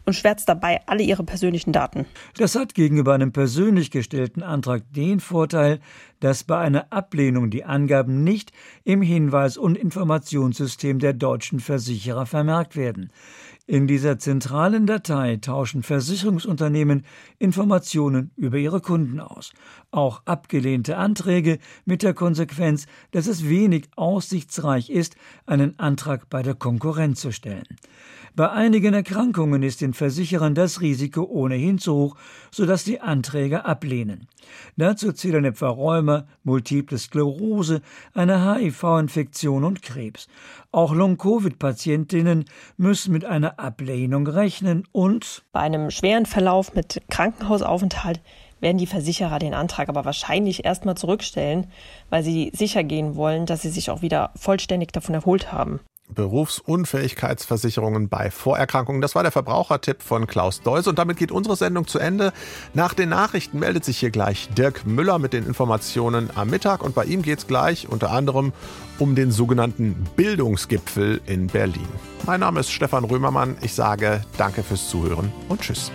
und 0.06 0.14
schwärzt 0.14 0.50
dabei 0.50 0.82
alle 0.86 1.04
ihre 1.04 1.24
persönlichen 1.24 1.72
Daten. 1.72 2.06
Das 2.38 2.56
hat 2.56 2.74
gegenüber 2.74 3.14
einem 3.14 3.32
persönlich 3.32 3.92
gestellten 3.92 4.44
Antrag 4.44 4.84
den 4.94 5.20
Vorteil, 5.20 5.80
dass 6.20 6.44
bei 6.44 6.58
einer 6.58 6.92
Ablehnung 6.92 7.50
die 7.50 7.66
Angaben 7.66 8.24
nicht 8.24 8.52
im 8.84 9.02
Hinweis- 9.02 9.58
und 9.58 9.78
Informationssystem 9.78 11.00
der 11.00 11.14
deutschen 11.14 11.60
Versicherer 11.60 12.26
vermerkt 12.26 12.76
werden. 12.76 13.12
In 13.66 13.88
dieser 13.88 14.20
zentralen 14.20 14.88
Datei 14.88 15.38
tauschen 15.38 15.84
Versicherungsunternehmen 15.84 17.06
Informationen 17.40 18.32
über 18.36 18.58
ihre 18.58 18.82
Kunden 18.82 19.22
aus. 19.22 19.54
Auch 19.90 20.22
abgelehnte 20.26 20.98
Anträge 20.98 21.60
mit 21.86 22.04
der 22.04 22.14
Konsequenz, 22.14 22.88
dass 23.12 23.26
es 23.26 23.48
wenig 23.48 23.88
aussichtsreich 23.96 24.90
ist, 24.90 25.16
einen 25.46 25.80
Antrag 25.80 26.30
bei 26.30 26.44
der 26.44 26.56
Konkurrenz 26.56 27.22
zu 27.22 27.32
stellen. 27.32 27.68
Bei 28.36 28.50
einigen 28.50 28.96
Erkrankungen 28.96 29.62
ist 29.62 29.82
den 29.82 29.94
Versicherern 29.94 30.56
das 30.56 30.82
Risiko 30.82 31.22
ohnehin 31.22 31.78
zu 31.78 31.94
hoch, 31.94 32.16
sodass 32.50 32.84
die 32.84 33.00
Anträge 33.00 33.64
ablehnen. 33.64 34.28
Dazu 34.76 35.12
zählen 35.12 35.46
etwa 35.46 35.70
Rheuma, 35.70 36.26
multiple 36.44 36.98
Sklerose, 36.98 37.84
eine 38.16 38.56
HIV-Infektion 38.56 39.64
und 39.64 39.84
Krebs. 39.84 40.28
Auch 40.72 40.96
Long-Covid-Patientinnen 40.96 42.46
müssen 42.76 43.14
mit 43.14 43.24
einer 43.24 43.60
Ablehnung 43.60 44.26
rechnen 44.26 44.88
und 44.92 45.44
bei 45.52 45.60
einem 45.60 45.92
schweren 45.92 46.26
Verlauf 46.26 46.74
mit 46.74 47.04
Krankenhausaufenthalt 47.12 48.20
werden 48.62 48.80
die 48.80 48.88
Versicherer 48.88 49.38
den 49.38 49.54
Antrag 49.54 49.90
aber 49.90 50.06
wahrscheinlich 50.06 50.66
erstmal 50.66 50.96
zurückstellen, 50.96 51.68
weil 52.10 52.24
sie 52.24 52.50
sicher 52.56 52.84
gehen 52.84 53.16
wollen, 53.16 53.46
dass 53.46 53.62
sie 53.62 53.70
sich 53.70 53.92
auch 53.92 54.02
wieder 54.02 54.32
vollständig 54.36 54.92
davon 54.92 55.14
erholt 55.14 55.52
haben. 55.52 55.82
Berufsunfähigkeitsversicherungen 56.10 58.10
bei 58.10 58.30
Vorerkrankungen. 58.30 59.02
Das 59.02 59.16
war 59.16 59.24
der 59.24 59.32
Verbrauchertipp 59.32 60.02
von 60.02 60.28
Klaus 60.28 60.62
Deuse 60.62 60.90
und 60.90 61.00
damit 61.00 61.18
geht 61.18 61.32
unsere 61.32 61.56
Sendung 61.56 61.88
zu 61.88 62.00
Ende. 62.00 62.34
Nach 62.74 62.94
den 62.94 63.10
Nachrichten 63.10 63.60
meldet 63.60 63.86
sich 63.86 63.98
hier 63.98 64.12
gleich 64.12 64.50
Dirk 64.50 64.86
Müller 64.86 65.20
mit 65.20 65.34
den 65.34 65.46
Informationen 65.46 66.30
am 66.36 66.50
Mittag 66.50 66.84
und 66.84 66.96
bei 66.96 67.06
ihm 67.06 67.22
geht 67.22 67.40
es 67.40 67.48
gleich 67.48 67.88
unter 67.90 68.12
anderem 68.12 68.54
um 69.00 69.16
den 69.16 69.32
sogenannten 69.32 69.96
Bildungsgipfel 70.16 71.22
in 71.26 71.48
Berlin. 71.48 71.88
Mein 72.26 72.42
Name 72.42 72.60
ist 72.60 72.72
Stefan 72.72 73.04
Römermann. 73.04 73.58
Ich 73.62 73.74
sage 73.74 74.22
danke 74.38 74.64
fürs 74.64 74.90
Zuhören 74.90 75.32
und 75.50 75.62
tschüss. 75.62 75.92